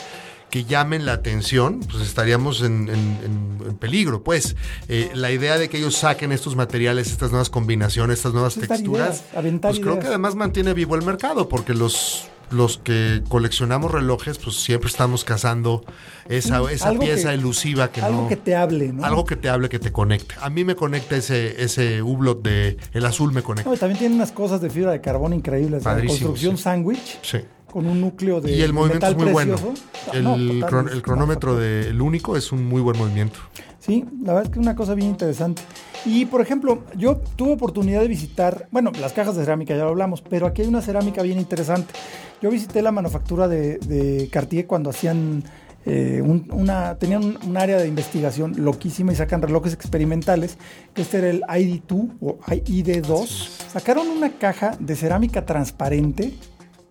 [0.50, 4.24] que llamen la atención, pues estaríamos en, en- peligro.
[4.24, 4.56] Pues
[4.88, 8.70] Eh, la idea de que ellos saquen estos materiales, estas nuevas combinaciones, estas nuevas Pues
[8.70, 13.92] texturas, ideas, pues creo que además mantiene vivo el mercado, porque los los que coleccionamos
[13.92, 15.84] relojes, pues siempre estamos cazando
[16.30, 18.28] esa, esa algo pieza que- elusiva que Algo no...
[18.30, 19.04] que te hable, ¿no?
[19.04, 20.36] Algo que te hable, que te conecte.
[20.42, 23.70] A mí me conecta ese, ese hublot de el azul me conecta.
[23.70, 25.84] No, y también tiene unas cosas de fibra de carbón increíbles.
[25.86, 27.40] La construcción sándwich Sí.
[27.72, 29.56] con un núcleo de y el movimiento es muy bueno.
[29.56, 29.74] precioso.
[30.14, 30.36] El, No,
[30.68, 33.40] cron- el cronómetro del único es un muy buen movimiento.
[33.80, 35.62] Sí, la verdad es que es una cosa bien interesante.
[36.08, 39.90] Y por ejemplo, yo tuve oportunidad de visitar, bueno, las cajas de cerámica ya lo
[39.90, 41.94] hablamos, pero aquí hay una cerámica bien interesante.
[42.42, 45.44] Yo visité la manufactura de, de Cartier cuando hacían
[45.86, 50.58] eh, un- una, tenían un, un área de investigación loquísima y sacan relojes experimentales,
[50.94, 53.28] que este era el ID2 o ID2.
[53.72, 56.34] Sacaron una caja de cerámica transparente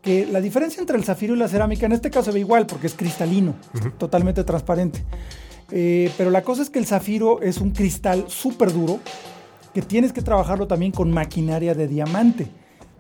[0.03, 2.67] que la diferencia entre el zafiro y la cerámica en este caso se ve igual
[2.67, 3.55] porque es cristalino,
[3.99, 5.03] totalmente transparente.
[5.71, 9.01] Eh, pero la cosa es que el zafiro es un cristal súper duro
[9.75, 12.49] que tienes que trabajarlo también con maquinaria de diamante.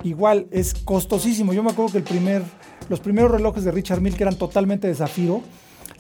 [0.03, 1.53] Igual es costosísimo.
[1.53, 2.43] Yo me acuerdo que el primer,
[2.89, 5.43] los primeros relojes de Richard Mille que eran totalmente de zafiro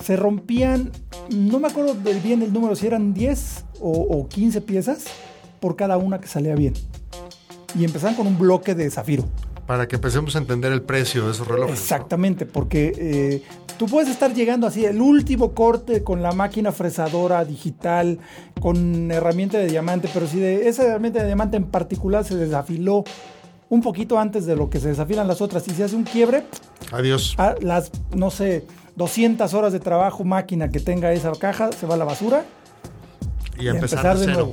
[0.03, 0.93] se rompían,
[1.31, 5.05] no me acuerdo bien el número, si eran 10 o, o 15 piezas
[5.61, 6.75] por cada una que salía bien.
[7.75, 9.25] Y empezaban con un bloque de zafiro.
[9.67, 11.81] Para que empecemos a entender el precio de esos relojes.
[11.81, 13.43] Exactamente, porque eh,
[13.79, 18.21] tú puedes estar llegando así, el último corte con la máquina fresadora digital,
[18.61, 23.05] con herramienta de diamante, pero si de esa herramienta de diamante en particular se desafiló
[23.69, 26.45] un poquito antes de lo que se desafilan las otras y se hace un quiebre,
[26.93, 27.35] Adiós.
[27.37, 28.64] a las, no sé,
[28.97, 32.45] 200 horas de trabajo máquina que tenga esa caja se va a la basura
[33.59, 34.53] Y a empezar, de, cero.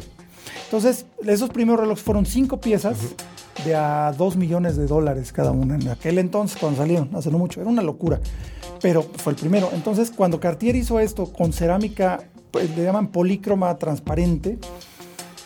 [0.66, 2.98] Entonces, esos primeros relojes fueron cinco piezas
[3.66, 7.38] de a 2 millones de dólares cada una en aquel entonces cuando salieron, hace no
[7.38, 8.20] mucho, era una locura,
[8.82, 9.70] pero fue el primero.
[9.74, 14.58] Entonces, cuando Cartier hizo esto con cerámica, pues, le llaman polícroma transparente,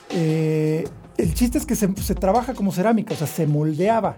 [0.09, 0.87] eh,
[1.17, 4.17] el chiste es que se, se trabaja como cerámica, o sea, se moldeaba,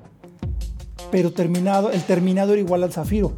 [1.12, 3.34] pero terminado, el terminado era igual al zafiro.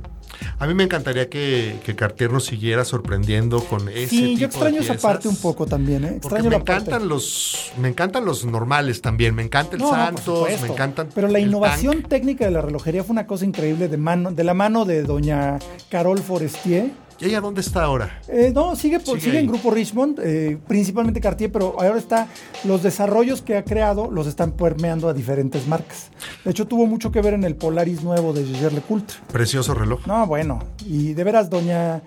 [0.60, 4.46] A mí me encantaría que, que Cartier nos siguiera sorprendiendo con ese Sí, tipo yo
[4.48, 6.14] extraño de esa parte un poco también, ¿eh?
[6.18, 6.74] Extraño me la parte.
[6.90, 10.66] encantan los me encantan los normales también, me encanta el No, no, por Santos, supuesto.
[10.66, 12.08] me encantan Pero la innovación Tank.
[12.10, 15.60] técnica de la relojería fue una cosa increíble de mano, de la mano de doña
[15.90, 16.92] Carol Forestier.
[17.22, 18.20] ¿Y ella dónde está ahora?
[18.28, 19.48] Eh, no, sigue, por, Sigue sigue en.
[19.48, 22.28] Grupo Richmond, eh, principalmente Cartier, pero ahora está,
[22.64, 26.10] los desarrollos que ha creado los están permeando a diferentes marcas.
[26.44, 29.18] De hecho, tuvo mucho que ver en el Polaris nuevo de Jaeger LeCoultre.
[29.32, 30.06] Precioso reloj.
[30.08, 32.02] No, bueno, y de veras, doña,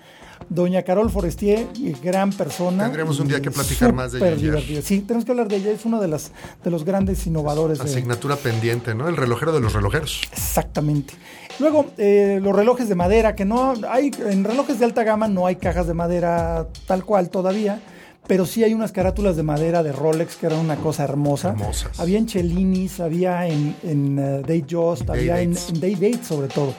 [0.48, 1.66] doña Carol Forestier,
[2.02, 2.84] gran persona.
[2.84, 4.82] Tendremos un día que platicar más de ella.
[4.82, 6.32] Sí, tenemos que hablar de ella, es uno de, las,
[6.64, 7.78] de los grandes innovadores.
[7.78, 9.08] de- Asignatura pendiente, ¿no?
[9.08, 10.20] El relojero de los relojeros.
[10.32, 11.14] Exactamente.
[11.60, 15.46] Luego, eh, los relojes de madera, que no hay, en relojes de alta gama no
[15.46, 17.80] hay cajas de madera tal cual todavía,
[18.26, 21.50] pero sí hay unas carátulas de madera de Rolex que eran una cosa hermosa.
[21.50, 22.00] Hermosas.
[22.00, 25.68] Había en Cellinis, había en, en eh, Day Just, había en, Dates.
[25.70, 26.74] en Day Date sobre todo.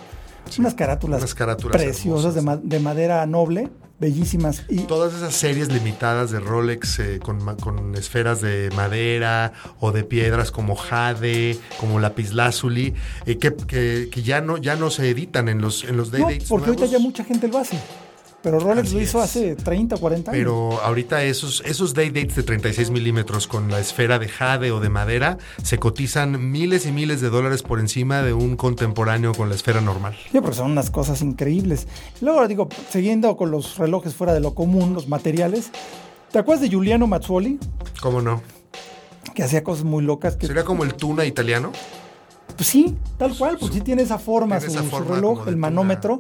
[0.60, 3.70] unas carátulas, unas carátulas preciosas de, ma- de madera noble,
[4.06, 4.64] bellísimas.
[4.70, 10.04] Y Todas esas series limitadas de Rolex eh, con, con esferas de madera o de
[10.04, 12.94] piedras como jade, como lapislázuli,
[13.26, 16.22] eh, que, que, que ya no ya no se editan en los en los day
[16.22, 17.00] no, dates porque ahorita nuevos.
[17.00, 17.78] ya mucha gente lo hace.
[18.46, 19.24] Pero Rolex Así lo hizo es.
[19.24, 20.40] hace 30 o 40 años.
[20.40, 24.80] Pero ahorita esos, esos day dates de 36 milímetros con la esfera de jade o
[24.80, 29.50] de madera se cotizan miles y miles de dólares por encima de un contemporáneo con
[29.50, 30.16] la esfera normal.
[30.32, 31.88] Sí, porque son unas cosas increíbles.
[32.22, 35.72] Luego, digo, siguiendo con los relojes fuera de lo común, los materiales.
[36.32, 37.58] ¿Te acuerdas de Giuliano Mazzuoli?
[38.00, 38.44] ¿Cómo no?
[39.34, 40.36] Que hacía cosas muy locas.
[40.36, 41.72] Que, ¿Sería como el tuna italiano?
[42.56, 45.48] Pues sí, tal cual, pues sí tiene esa forma, Tiene su, esa su forma reloj,
[45.48, 46.20] el manómetro.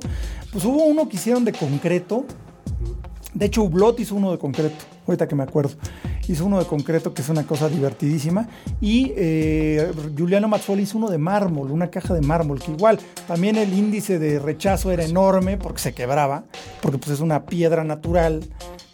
[0.51, 2.25] Pues hubo uno que hicieron de concreto.
[3.33, 4.75] De hecho, Hublot hizo uno de concreto,
[5.05, 5.71] ahorita que me acuerdo.
[6.27, 8.47] Hizo uno de concreto que es una cosa divertidísima.
[8.79, 13.73] Y eh, Giuliano hizo uno de mármol, una caja de mármol, que igual también el
[13.73, 16.45] índice de rechazo era enorme porque se quebraba,
[16.81, 18.41] porque pues es una piedra natural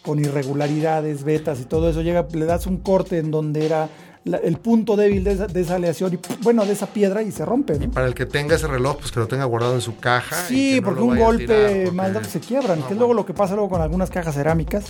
[0.02, 2.02] con irregularidades, vetas y todo eso.
[2.02, 3.88] Llega, le das un corte en donde era
[4.24, 7.32] la- el punto débil de esa, de esa aleación y bueno, de esa piedra y
[7.32, 7.78] se rompe.
[7.78, 7.90] ¿no?
[7.90, 10.36] Para el que tenga ese reloj, pues que lo tenga guardado en su caja.
[10.48, 13.26] y Sí, que porque un golpe porque- mal dado se quiebran, que es luego lo
[13.26, 14.84] que pasa luego con algunas cajas cerámicas.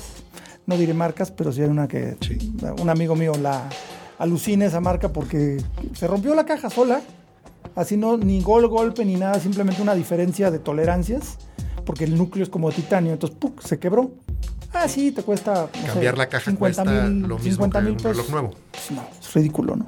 [0.66, 2.52] No diré marcas, pero sí hay una que Sí.
[2.80, 3.68] un amigo mío la
[4.18, 5.58] alucina esa marca porque
[5.94, 7.00] se rompió la caja sola.
[7.74, 11.38] Así no, ni gol, golpe, ni nada, simplemente una diferencia de tolerancias,
[11.86, 13.60] porque el núcleo es como de titanio, entonces ¡puc!
[13.62, 14.10] se quebró.
[14.74, 15.68] Ah, sí, te cuesta.
[15.74, 18.10] no Cambiar sé, la caja 50 cuesta mil- lo mismo 50 que mil un pesos.
[18.16, 18.50] reloj nuevo.
[18.70, 19.86] Pues no, es ridículo, ¿no?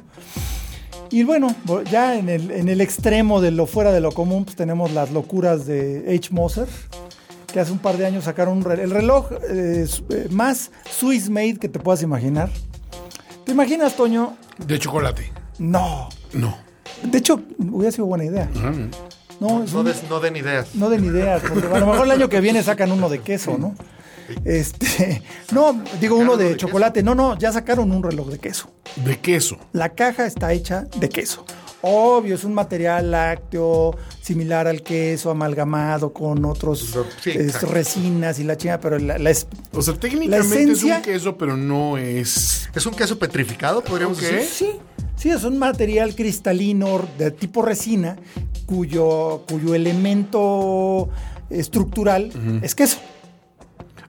[1.10, 1.54] Y bueno,
[1.90, 5.10] ya en el, en el extremo de lo fuera de lo común, pues tenemos las
[5.12, 6.30] locuras de H.
[6.32, 6.66] Moser,
[7.52, 11.30] que hace un par de años sacaron un reloj, el reloj eh, eh, más Swiss
[11.30, 12.50] made que te puedas imaginar.
[13.44, 14.36] ¿Te imaginas, Toño?
[14.66, 15.30] De chocolate.
[15.58, 16.08] No.
[16.32, 16.56] No.
[17.04, 18.48] De hecho, hubiera sido buena idea.
[19.40, 20.74] No, es No, un- des- no den ideas.
[20.74, 23.56] no den ideas, porque a lo mejor el año que viene sacan uno de queso,
[23.58, 23.74] ¿no?
[24.44, 25.22] Este,
[25.52, 27.02] no, digo uno de de chocolate.
[27.02, 28.70] No, no, ya sacaron un reloj de queso.
[29.04, 29.56] De queso.
[29.72, 31.44] La caja está hecha de queso.
[31.86, 37.66] Obvio, es un material lácteo similar al queso, amalgamado con otros Sí, es, exacto.
[37.66, 41.36] resinas y la chingada, pero la, la es- O sea, técnicamente esencia- es un queso,
[41.36, 42.70] pero no es.
[42.74, 44.40] Es un queso petrificado, podríamos decir.
[44.50, 44.70] sí,
[45.16, 48.16] sí, es un material cristalino de tipo resina
[48.64, 51.10] cuyo, cuyo elemento
[51.50, 52.30] estructural
[52.62, 52.96] es queso.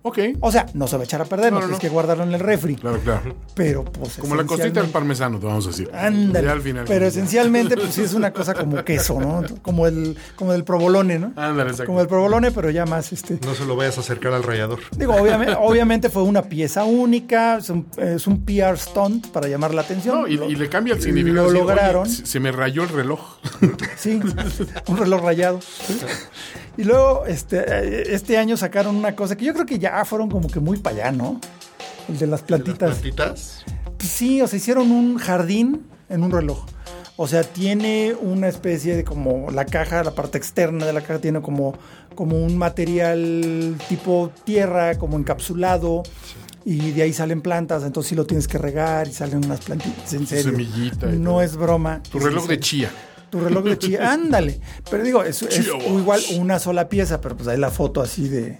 [0.07, 0.19] Ok.
[0.39, 1.81] O sea, no se va a echar a perder, no, No, no, tienes no.
[1.81, 2.75] que guardarlo en el refri.
[2.75, 3.35] Claro, claro.
[3.55, 5.89] Pero pues Como la costita del parmesano, te vamos a decir.
[5.95, 6.45] Ándale.
[6.45, 6.85] Ya al final.
[6.87, 9.43] Pero esencialmente, pues sí es una cosa como queso, ¿no?
[9.63, 11.33] Como el, como el provolone, ¿no?
[11.35, 11.87] Ándale, exacto.
[11.87, 13.39] Como el provolone, pero ya más este.
[13.43, 14.79] No se lo vayas a acercar al rallador.
[14.95, 19.73] Digo, obviamente, obviamente fue una pieza única, es un, es un PR stunt para llamar
[19.73, 20.21] la atención.
[20.21, 21.45] No, y, Lo- y le cambia el significado.
[21.45, 22.07] Lo oye, lograron.
[22.07, 23.37] se se me rayó el reloj.
[23.97, 24.21] Sí,
[24.87, 25.59] un reloj rayado.
[25.87, 25.95] ¿sí?
[26.77, 30.29] Y luego, este, eh, este año sacaron una cosa que yo creo que ya fueron
[30.29, 31.39] como que muy para allá, ¿no?
[32.09, 32.89] El de las plantitas.
[32.89, 33.65] Las plantitas.
[33.97, 36.65] Pues sí, o sea, hicieron un jardín en un reloj.
[37.17, 41.19] O sea, tiene una especie de como la caja, la parte externa de la caja
[41.19, 41.73] tiene como,
[42.13, 46.03] como un material tipo tierra, como encapsulado.
[46.65, 50.13] Y de ahí salen plantas, entonces sí lo tienes que regar y salen unas plantitas.
[50.13, 50.51] En serio.
[50.51, 52.01] semillita No es broma.
[52.11, 52.91] Tu reloj de chía.
[53.29, 54.59] Tu reloj de chía, ándale.
[54.89, 55.41] Pero digo, es,
[55.87, 58.59] igual una sola pieza, pero pues hay la foto así de.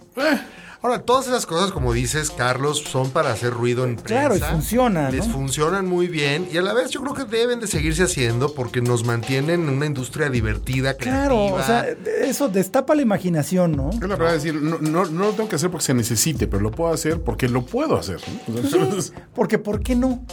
[0.86, 4.06] Ahora, todas esas cosas, como dices, Carlos, son para hacer ruido en prensa.
[4.30, 5.34] Claro, y funciona, Les ¿no?
[5.34, 8.82] funcionan muy bien y a la vez yo creo que deben de seguirse haciendo porque
[8.82, 11.26] nos mantienen en una industria divertida, creativa.
[11.26, 11.88] Claro, o sea,
[12.22, 13.90] eso destapa la imaginación, ¿no?
[14.00, 16.62] Yo la verdad decir, no, no, no lo tengo que hacer porque se necesite, pero
[16.62, 18.20] lo puedo hacer porque lo puedo hacer.
[18.48, 19.02] ¿no?
[19.02, 20.24] Sí, porque ¿por qué no?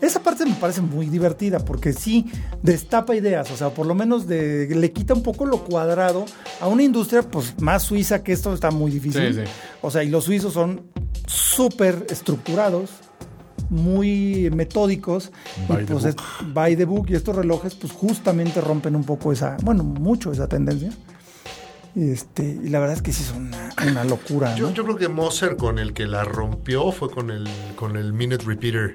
[0.00, 2.24] Esa parte me parece muy divertida porque sí
[2.62, 6.24] destapa ideas, o sea, por lo menos de- le quita un poco lo cuadrado
[6.62, 9.34] a una industria pues más suiza que esto está muy difícil.
[9.34, 9.50] Sí, sí.
[9.82, 10.82] O sea, y los suizos son
[11.26, 12.90] súper estructurados,
[13.70, 15.30] muy metódicos
[15.68, 16.16] By y the pues book.
[16.40, 20.32] es- by the book y estos relojes pues justamente rompen un poco esa, bueno, mucho
[20.32, 20.90] esa tendencia.
[21.94, 24.54] Y, este, y la verdad es que sí son una, una locura.
[24.54, 24.74] Yo, ¿no?
[24.74, 28.44] yo creo que Moser con el que la rompió fue con el, con el Minute
[28.44, 28.94] Repeater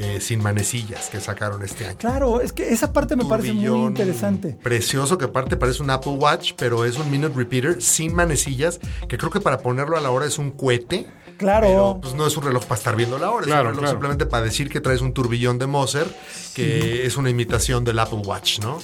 [0.00, 1.98] eh, sin manecillas que sacaron este año.
[1.98, 4.56] Claro, es que esa parte me parece muy interesante.
[4.62, 8.78] Precioso, que aparte parece un Apple Watch, pero es un Minute Repeater sin manecillas,
[9.08, 11.08] que creo que para ponerlo a la hora es un cohete.
[11.36, 11.66] Claro.
[11.66, 13.80] Pero pues no es un reloj para estar viendo la hora, Claro, es un reloj
[13.80, 13.90] claro.
[13.90, 16.06] simplemente para decir que traes un turbillón de Moser,
[16.54, 18.78] que es una imitación del Apple Watch, ¿no?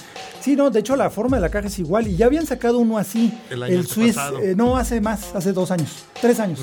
[0.45, 2.77] Sí, no, de hecho la forma de la caja es igual y ya habían sacado
[2.77, 3.35] uno así.
[3.49, 6.59] El año Swiss, eh, no, hace más, hace dos años, tres años.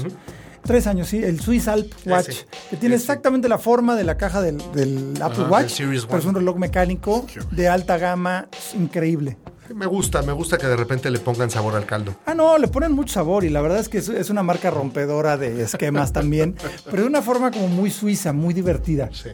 [0.62, 3.02] Tres años, sí, el Swiss Alp Watch, Ese, que tiene ese.
[3.02, 7.26] exactamente la forma de la caja del, del Apple Watch, pero es un reloj mecánico
[7.50, 8.46] de alta gama,
[8.78, 9.36] increíble.
[9.74, 12.14] Me gusta, me gusta que de repente le pongan sabor al caldo.
[12.24, 14.70] Ah, no, le ponen mucho sabor y la verdad es que es, es una marca
[14.70, 16.54] rompedora de esquemas también,
[16.88, 19.10] pero de una forma como muy suiza, muy divertida.
[19.12, 19.30] Sí.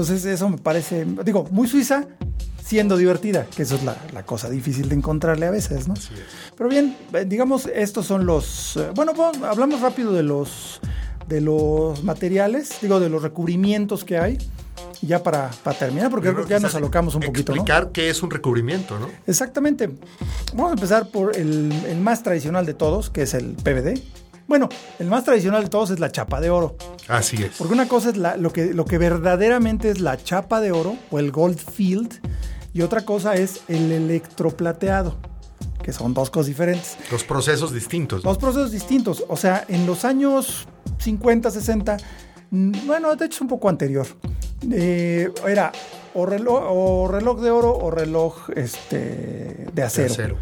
[0.00, 2.06] Entonces eso me parece, digo, muy suiza
[2.64, 5.94] siendo divertida, que eso es la, la cosa difícil de encontrarle a veces, ¿no?
[6.56, 8.78] Pero bien, eh, digamos, estos son los...
[8.78, 10.80] eh, bueno, pues, hablamos rápido de los,
[11.28, 14.38] de los materiales, digo, de los recubrimientos que hay,
[15.02, 17.56] ya para, para terminar, porque creo que ya nos alocamos un poquito, ¿no?
[17.56, 19.08] Explicar qué es un recubrimiento, ¿no?
[19.26, 19.90] Exactamente.
[20.54, 24.00] Vamos a empezar por el, el más tradicional de todos, que es el PVD.
[24.50, 26.76] Bueno, el más tradicional de todos es la chapa de oro.
[27.06, 27.52] Así es.
[27.56, 30.96] Porque una cosa es la- lo, que, lo que verdaderamente es la chapa de oro
[31.12, 32.14] o el gold field
[32.74, 35.16] y otra cosa es el electroplateado,
[35.84, 36.96] que son dos cosas diferentes.
[37.12, 38.24] Los procesos distintos.
[38.24, 38.30] ¿no?
[38.30, 39.24] Dos procesos distintos.
[39.28, 40.66] O sea, en los años
[40.98, 41.96] 50, 60,
[42.50, 44.08] mm, bueno, de hecho es un poco anterior,
[44.72, 45.70] eh, era
[46.14, 50.12] o reloj, o reloj de oro o reloj este, de acero.
[50.12, 50.36] acero.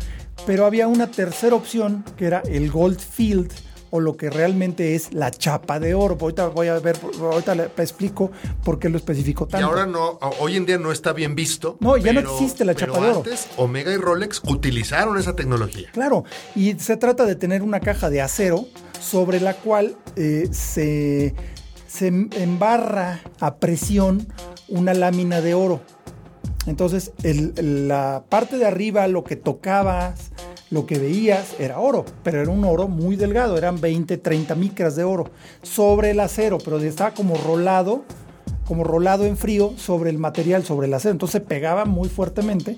[0.47, 3.53] Pero había una tercera opción que era el gold field
[3.91, 6.17] o lo que realmente es la chapa de oro.
[6.21, 8.31] Ahorita voy a ver, ahorita le explico
[8.65, 9.67] por qué lo especifico Y tanto.
[9.67, 11.77] ahora no, hoy en día no está bien visto.
[11.81, 13.19] No, ya no existe la pero chapa de oro.
[13.19, 15.89] Antes, Omega y Rolex utilizaron esa tecnología.
[15.93, 16.25] Claro,
[16.55, 18.67] y se trata de tener una caja de acero
[19.01, 21.35] sobre la cual eh, se,
[21.87, 24.27] se embarra a presión
[24.69, 25.81] una lámina de oro.
[26.67, 30.31] Entonces, el- la parte de arriba, lo que tocabas,
[30.71, 34.97] lo que veías, era oro, pero era un oro muy delgado, eran 20, 30 micras
[34.97, 35.31] de oro
[35.63, 38.05] sobre el acero, pero estaba como rolado,
[38.67, 41.13] como rolado en frío sobre el material, sobre el acero.
[41.13, 42.77] Entonces se pegaba muy fuertemente.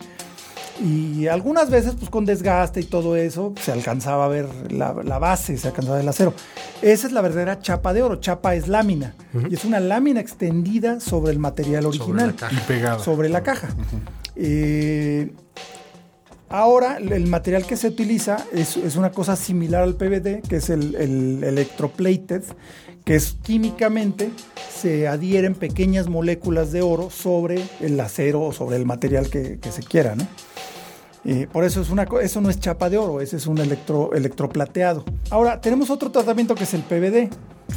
[0.82, 5.18] Y algunas veces, pues con desgaste y todo eso, se alcanzaba a ver la, la
[5.18, 6.32] base, se alcanzaba el acero.
[6.80, 8.16] Esa es la verdadera chapa de oro.
[8.16, 9.14] Chapa es lámina.
[9.50, 12.28] Y es una lámina extendida sobre el material original.
[12.28, 12.54] la caja.
[12.54, 12.98] Y pegada.
[12.98, 13.68] Sobre la caja.
[14.36, 15.32] Eh,
[16.50, 20.94] ahora, el material que se utiliza es, una cosa similar al PVD, que es el,
[20.96, 22.42] el electroplated,
[23.04, 24.30] que es químicamente
[24.80, 29.82] se adhieren pequeñas moléculas de oro sobre el acero o sobre el material que, se
[29.82, 30.26] quiera, ¿no?
[31.24, 34.12] Eh, por eso es una eso no es chapa de oro, ese es un electro,
[34.14, 35.04] electroplateado.
[35.28, 37.28] Ahora, tenemos otro tratamiento que es el PVD.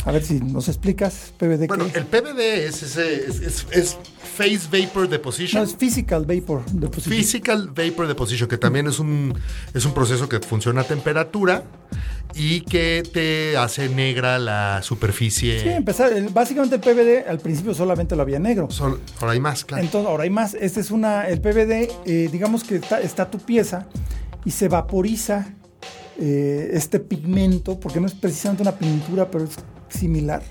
[0.06, 1.68] A ver si nos explicas, PVD.
[1.68, 3.98] Bueno, el PVD es, ese, es, es- es
[4.38, 5.62] Phase Vapor Deposition.
[5.64, 7.14] no, es Physical Vapor Deposition.
[7.16, 9.34] Physical Vapor Deposition, que también es un,
[9.74, 11.64] es un proceso que funciona a temperatura
[12.34, 15.60] y que te hace negra la superficie.
[15.62, 18.72] Sí, empezar, básicamente el PVD al principio solamente lo había negro.
[18.72, 19.84] Sol- ahora hay más, claro.
[19.84, 20.56] Entonces, ahora hay más.
[20.56, 23.88] Este es una, el PVD, eh, digamos que está, está tu pieza
[24.46, 25.54] y se vaporiza
[26.20, 29.52] eh, este pigmento, porque no es precisamente una pintura, pero es
[29.94, 30.42] similar.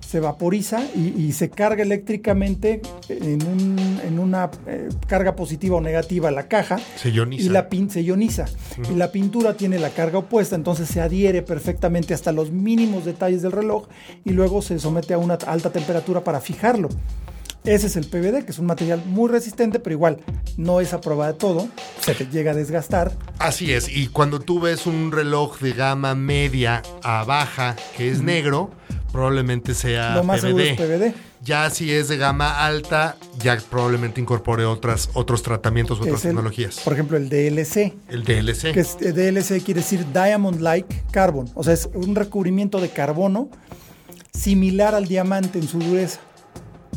[0.00, 2.80] Se vaporiza y, y se carga eléctricamente
[3.10, 6.78] en, un- en una eh, carga positiva o negativa a la caja.
[6.96, 7.44] Se ioniza.
[7.44, 8.46] Y la pin se ioniza.
[8.90, 13.42] Y la pintura tiene la carga opuesta, entonces se adhiere perfectamente hasta los mínimos detalles
[13.42, 13.86] del reloj
[14.24, 16.88] y luego se somete a una alta temperatura para fijarlo.
[17.68, 20.18] Ese es el PVD, que es un material muy resistente, pero igual
[20.56, 21.68] no es a prueba de todo.
[22.00, 23.12] Se te llega a desgastar.
[23.38, 28.22] Así es, y cuando tú ves un reloj de gama media a baja que es
[28.22, 28.70] negro,
[29.12, 30.70] probablemente sea Lo más seguro PVD.
[30.72, 30.76] es
[31.12, 31.14] PVD.
[31.44, 36.80] Ya si es de gama alta, ya probablemente incorpore otras, otros tratamientos, otras el- tecnologías.
[36.80, 37.94] por ejemplo, el DLC.
[38.08, 38.72] El DLC.
[38.72, 41.48] Que es, eh, DLC quiere decir Diamond Like Carbon.
[41.54, 43.48] O sea, es un recubrimiento de carbono
[44.32, 46.20] similar al diamante en su dureza.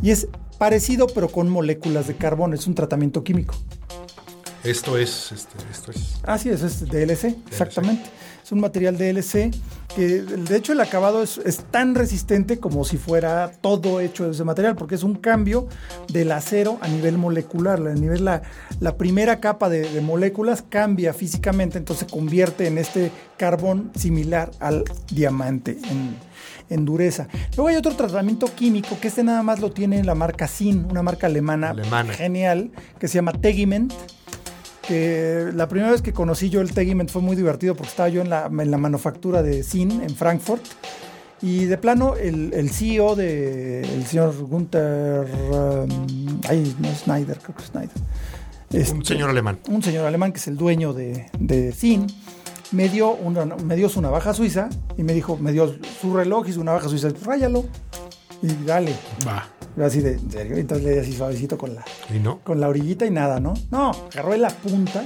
[0.01, 0.27] Y es
[0.61, 2.53] parecido, pero con moléculas de carbono.
[2.53, 3.55] Es un tratamiento químico.
[4.63, 6.19] Esto es, este, esto es.
[6.21, 8.03] Así es, es DLC, exactamente.
[8.43, 9.49] Es un material DLC
[9.95, 14.33] que, de hecho, el acabado es, es tan resistente como si fuera todo hecho de
[14.33, 15.67] ese material, porque es un cambio
[16.09, 17.79] del acero a nivel molecular.
[17.79, 18.43] A nivel la,
[18.79, 24.51] la primera capa de, de moléculas cambia físicamente, entonces se convierte en este carbón similar
[24.59, 26.15] al diamante en,
[26.71, 27.27] en dureza.
[27.55, 31.03] Luego hay otro tratamiento químico que este nada más lo tiene la marca Sin, una
[31.03, 32.13] marca alemana, Alemana.
[32.13, 33.93] genial, que se llama Tegiment
[34.87, 38.21] que la primera vez que conocí yo el Tegiment fue muy divertido porque estaba yo
[38.21, 40.63] en la, en la manufactura de Zin en Frankfurt
[41.41, 47.55] y de plano el, el CEO de el señor Gunther um, ay, no Schneider, creo
[47.55, 47.95] que es Schneider.
[48.71, 49.59] Un Este, señor alemán.
[49.69, 52.07] un señor alemán que es el dueño de, de Zin
[52.71, 56.47] me dio, una, me dio su navaja suiza y me dijo, me dio su reloj
[56.47, 57.65] y su navaja suiza, ráyalo
[58.41, 58.93] y dale.
[59.27, 59.47] Va.
[59.81, 60.57] Así de, ¿en serio?
[60.57, 62.39] Entonces le di así suavecito con la, ¿Y no?
[62.39, 63.53] con la orillita y nada, ¿no?
[63.71, 65.01] No, agarró en la punta,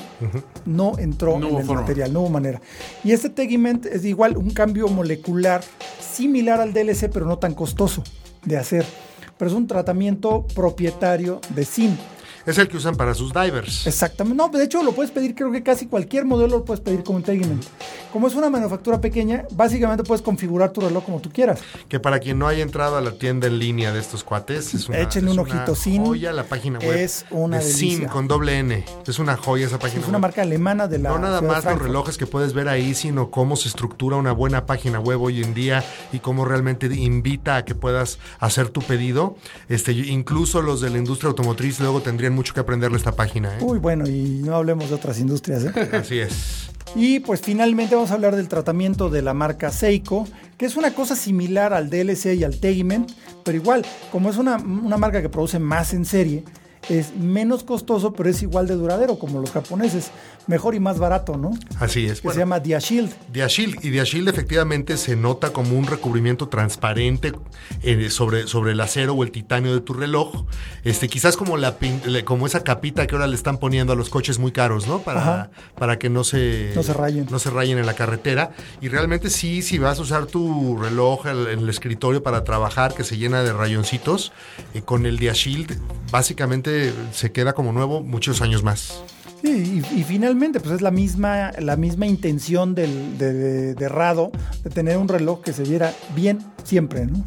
[0.65, 1.81] no entró No en el forma.
[1.81, 2.59] material, no hubo manera.
[3.03, 5.61] Y este Tegiment es igual un cambio molecular
[6.01, 8.03] similar al DLC, pero no tan costoso
[8.43, 8.85] de hacer.
[9.37, 11.99] Pero es un tratamiento propietario de Zinc.
[12.45, 13.87] Es el que usan para sus divers.
[13.87, 14.37] Exactamente.
[14.37, 17.17] No, de hecho lo puedes pedir, creo que casi cualquier modelo lo puedes pedir como
[17.17, 17.63] un Tegiment.
[18.13, 21.59] Como es una manufactura pequeña, básicamente puedes configurar tu reloj como tú quieras.
[21.89, 24.87] Que para quien no haya entrado a la tienda en línea de estos cuates, es
[24.87, 26.93] una, Échenle es un una ojito, Sin joya la página web.
[26.97, 27.97] es una de delicia.
[27.97, 28.85] Sin con doble N.
[29.07, 30.21] Es una joya esa página Es una web.
[30.21, 33.55] marca alemana de la No nada más los relojes que puedes ver ahí, sino cómo
[33.55, 35.83] se estructura una buena página web hoy en día
[36.13, 39.35] y cómo realmente invita a que puedas hacer tu pedido.
[39.67, 43.57] Este, incluso los de la industria automotriz luego tendrían mucho que aprenderle a esta página.
[43.57, 43.59] ¿eh?
[43.61, 45.89] Uy, bueno, y no hablemos de otras industrias, ¿eh?
[45.93, 46.69] Así es.
[46.95, 50.27] Y pues finalmente vamos a hablar del tratamiento de la marca Seiko,
[50.57, 53.11] que es una cosa similar al DLC y al Tegiment,
[53.43, 56.43] pero igual, como es una, una marca que produce más en serie,
[56.89, 60.11] es menos costoso, pero es igual de duradero, como los japoneses.
[60.47, 61.51] Mejor y más barato, ¿no?
[61.79, 62.21] Así es.
[62.21, 63.11] Que Bueno, se llama Diashield.
[63.33, 63.83] Diashield.
[63.83, 67.33] Y Diashield efectivamente se nota como un recubrimiento transparente
[67.81, 70.45] eh, sobre, sobre el acero o el titanio de tu reloj.
[70.83, 71.75] Este, quizás como, la,
[72.25, 74.99] como esa capita que ahora le están poniendo a los coches muy caros, ¿no?
[74.99, 75.49] Para, Ajá.
[75.79, 77.25] para que no se, No se rayen.
[77.31, 78.51] no se rayen en la carretera.
[78.81, 82.93] Y realmente sí, si vas a usar tu reloj el- en el escritorio para trabajar,
[82.93, 84.31] que se llena de rayoncitos,
[84.75, 85.79] eh, con el Diashield
[86.11, 86.74] básicamente
[87.11, 89.01] se queda como nuevo muchos años más.
[89.41, 93.89] Sí, y, y finalmente, pues es la misma, la misma intención del, de, de- de
[93.89, 94.31] Rado
[94.63, 97.23] de tener un reloj que se viera bien siempre, ¿no?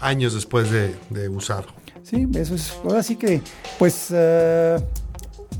[0.00, 1.66] Años después de, de usado.
[2.02, 2.72] Sí, eso es.
[2.84, 3.40] Ahora sí que,
[3.78, 4.76] pues, eh,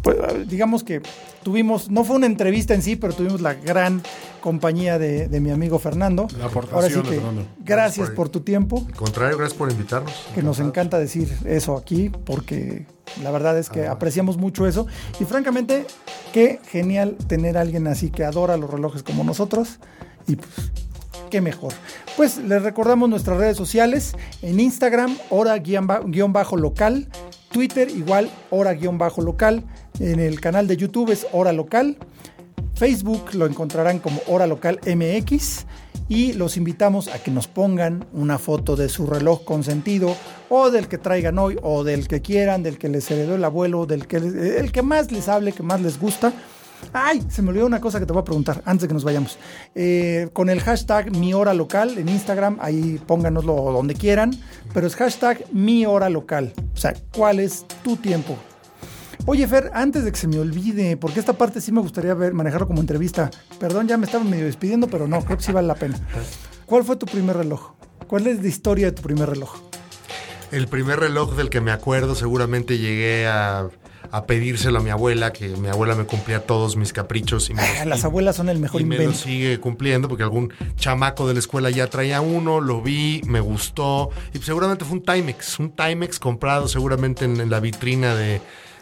[0.02, 0.16] pues,
[0.48, 1.00] digamos que
[1.46, 4.02] tuvimos, no fue una entrevista en sí, pero tuvimos la gran
[4.40, 6.26] compañía de, de mi amigo Fernando.
[6.40, 7.46] La aportación Ahora sí de que, Fernando.
[7.64, 10.12] gracias por- por tu tiempo, Al contrario, gracias por invitarnos.
[10.34, 12.86] que nos encanta decir eso aquí, porque
[13.22, 14.88] la verdad es que apreciamos mucho eso.
[15.20, 15.86] Y francamente,
[16.32, 19.78] qué genial tener a alguien así que adora los relojes como nosotros.
[20.26, 20.50] Y pues,
[21.30, 21.72] qué mejor.
[22.16, 24.16] Pues les recordamos nuestras redes sociales.
[24.42, 27.06] En Instagram, hora-local.
[27.52, 29.62] Twitter, igual, hora-local.
[29.98, 31.96] En el canal de YouTube es hora local.
[32.74, 35.64] Facebook lo encontrarán como Hora Local MX
[36.08, 40.14] y los invitamos a que nos pongan una foto de su reloj consentido
[40.50, 43.86] o del que traigan hoy o del que quieran, del que les heredó el abuelo,
[43.86, 46.34] del que el que más les hable, que más les gusta.
[46.92, 49.04] Ay, se me olvidó una cosa que te voy a preguntar antes de que nos
[49.04, 49.38] vayamos.
[49.74, 54.38] Eh, con el hashtag mi hora local en Instagram, ahí pónganoslo donde quieran,
[54.74, 56.52] pero es hashtag mi hora local.
[56.74, 58.36] O sea, ¿cuál es tu tiempo?
[59.28, 62.32] Oye, Fer, antes de que se me olvide, porque esta parte sí me gustaría ver,
[62.32, 63.30] manejarlo como entrevista.
[63.58, 65.98] Perdón, ya me estaba medio despidiendo, pero no, creo que sí vale la pena.
[66.64, 67.72] ¿Cuál fue tu primer reloj?
[68.06, 69.52] ¿Cuál es la historia de tu primer reloj?
[70.52, 73.68] El primer reloj del que me acuerdo, seguramente llegué a,
[74.12, 77.50] a pedírselo a mi abuela, que mi abuela me cumplía todos mis caprichos.
[77.50, 79.24] Y me Ah, los- las y- abuelas son el mejor y me lo invento.
[79.24, 84.10] sigue cumpliendo porque algún chamaco de la escuela ya traía uno, lo vi, me gustó
[84.32, 88.40] y seguramente fue un Timex, un Timex comprado seguramente en, en la vitrina de,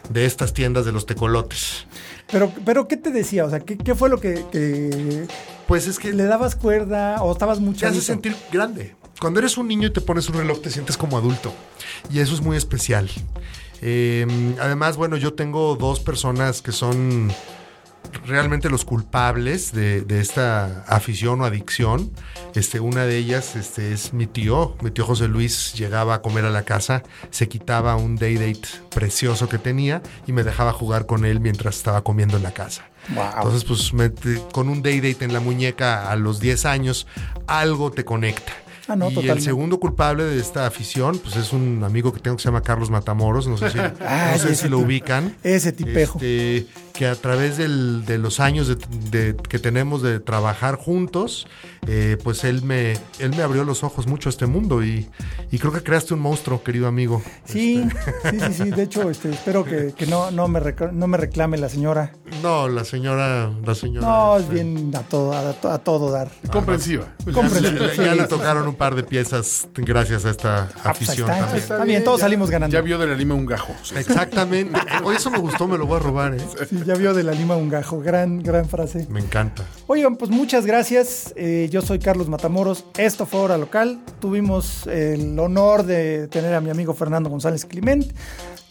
[0.09, 1.85] de estas tiendas de los tecolotes.
[2.31, 3.45] Pero, pero ¿qué te decía?
[3.45, 5.27] O sea, ¿qué, qué fue lo que, que
[5.67, 8.95] Pues es que le dabas cuerda o estabas te mucho hace sentir grande.
[9.19, 11.53] Cuando eres un niño y te pones un reloj, te sientes como adulto.
[12.11, 13.09] Y eso es muy especial.
[13.81, 14.25] Eh,
[14.59, 17.31] además, bueno, yo tengo dos personas que son
[18.25, 22.11] realmente los culpables de, de, esta afición o adicción.
[22.53, 24.75] Este, una de ellas este, es mi tío.
[24.81, 28.67] Mi tío José Luis llegaba a comer a la casa, se quitaba un day date
[28.89, 32.85] precioso que tenía y me dejaba jugar con él mientras estaba comiendo en la casa.
[33.13, 33.25] Wow.
[33.37, 34.11] Entonces, pues me,
[34.51, 37.07] con un day date en la muñeca a los 10 años,
[37.47, 38.53] algo te conecta.
[38.87, 39.39] Ah, no, y totalmente.
[39.39, 42.61] el segundo culpable de esta afición, pues es un amigo que tengo que se llama
[42.61, 45.35] Carlos Matamoros, no sé si, Ah, no sé ese si lo ubican.
[45.43, 46.19] Ese tipejo.
[46.19, 46.67] Este,
[46.97, 48.75] que a través del- de los años de-
[49.11, 51.47] de- que tenemos de trabajar juntos,
[51.87, 55.09] eh, pues él me, él me abrió los ojos mucho a este mundo y,
[55.51, 57.21] y creo que creaste un monstruo, querido amigo.
[57.45, 57.85] Sí,
[58.29, 58.69] sí, sí, sí.
[58.71, 62.13] De hecho, este, espero que, que no, no, me rec- no me reclame la señora.
[62.41, 64.07] No, la señora, la señora.
[64.07, 66.31] No, es este, bien a todo, a, a todo dar.
[66.51, 67.13] Comprensiva.
[67.33, 67.71] Comprensiva.
[67.87, 71.09] Ya, ya Sí, le sí, tocaron un par de piezas gracias a esta Ah, pues
[71.09, 71.61] afición está, también.
[71.61, 72.73] está bien, todos ya- salimos ganando.
[72.73, 73.73] Ya vio de la lima un gajo.
[73.83, 73.95] sí.
[73.97, 74.79] Exactamente.
[75.03, 76.39] Oye, eso me gustó, me lo voy a robar, ¿eh?
[76.69, 77.99] Sí, ya vio de la lima un gajo.
[77.99, 79.07] Gran, gran frase.
[79.09, 79.65] Me encanta.
[79.87, 81.33] Oigan, pues muchas gracias.
[81.35, 82.85] Eh, yo soy Carlos Matamoros.
[82.97, 83.99] Esto fue Hora Local.
[84.19, 88.13] Tuvimos el honor de tener a mi amigo Fernando González Clement.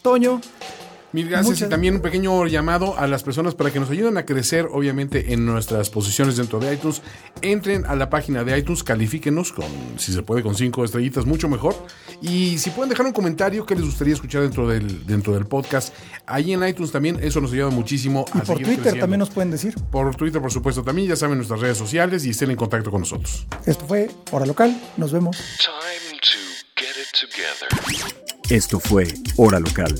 [0.02, 0.40] Toño,
[1.14, 4.16] Mil gracias Muchas- y también un pequeño llamado a las personas para que nos ayuden
[4.16, 7.02] a crecer, obviamente, en nuestras posiciones dentro de iTunes.
[7.40, 9.64] Entren a la página de iTunes, califíquenos con,
[9.96, 11.76] si se puede, con cinco estrellitas, mucho mejor.
[12.20, 15.94] Y si pueden dejar un comentario que les gustaría escuchar dentro del, dentro del podcast,
[16.26, 19.00] ahí en iTunes también, eso nos ayuda muchísimo y a por seguir Twitter creciendo.
[19.04, 19.76] también nos pueden decir.
[19.92, 23.02] Por Twitter, por supuesto, también ya saben nuestras redes sociales y estén en contacto con
[23.02, 23.46] nosotros.
[23.66, 24.76] Esto fue Hora Local.
[24.96, 25.36] Nos vemos.
[25.58, 26.38] Time to
[26.74, 28.23] get it together.
[28.50, 29.96] Esto fue Hora Local,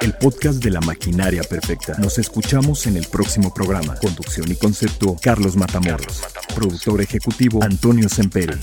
[0.00, 1.96] el podcast de la maquinaria perfecta.
[1.98, 3.96] Nos escuchamos en el próximo programa.
[3.96, 6.22] Conducción y concepto, Carlos Matamoros.
[6.54, 8.54] Productor ejecutivo, Antonio Semperi.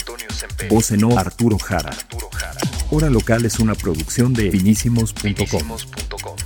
[0.70, 1.92] Voz en off, Arturo Jara.
[2.92, 6.45] Hora Local es una producción de finísimos.com.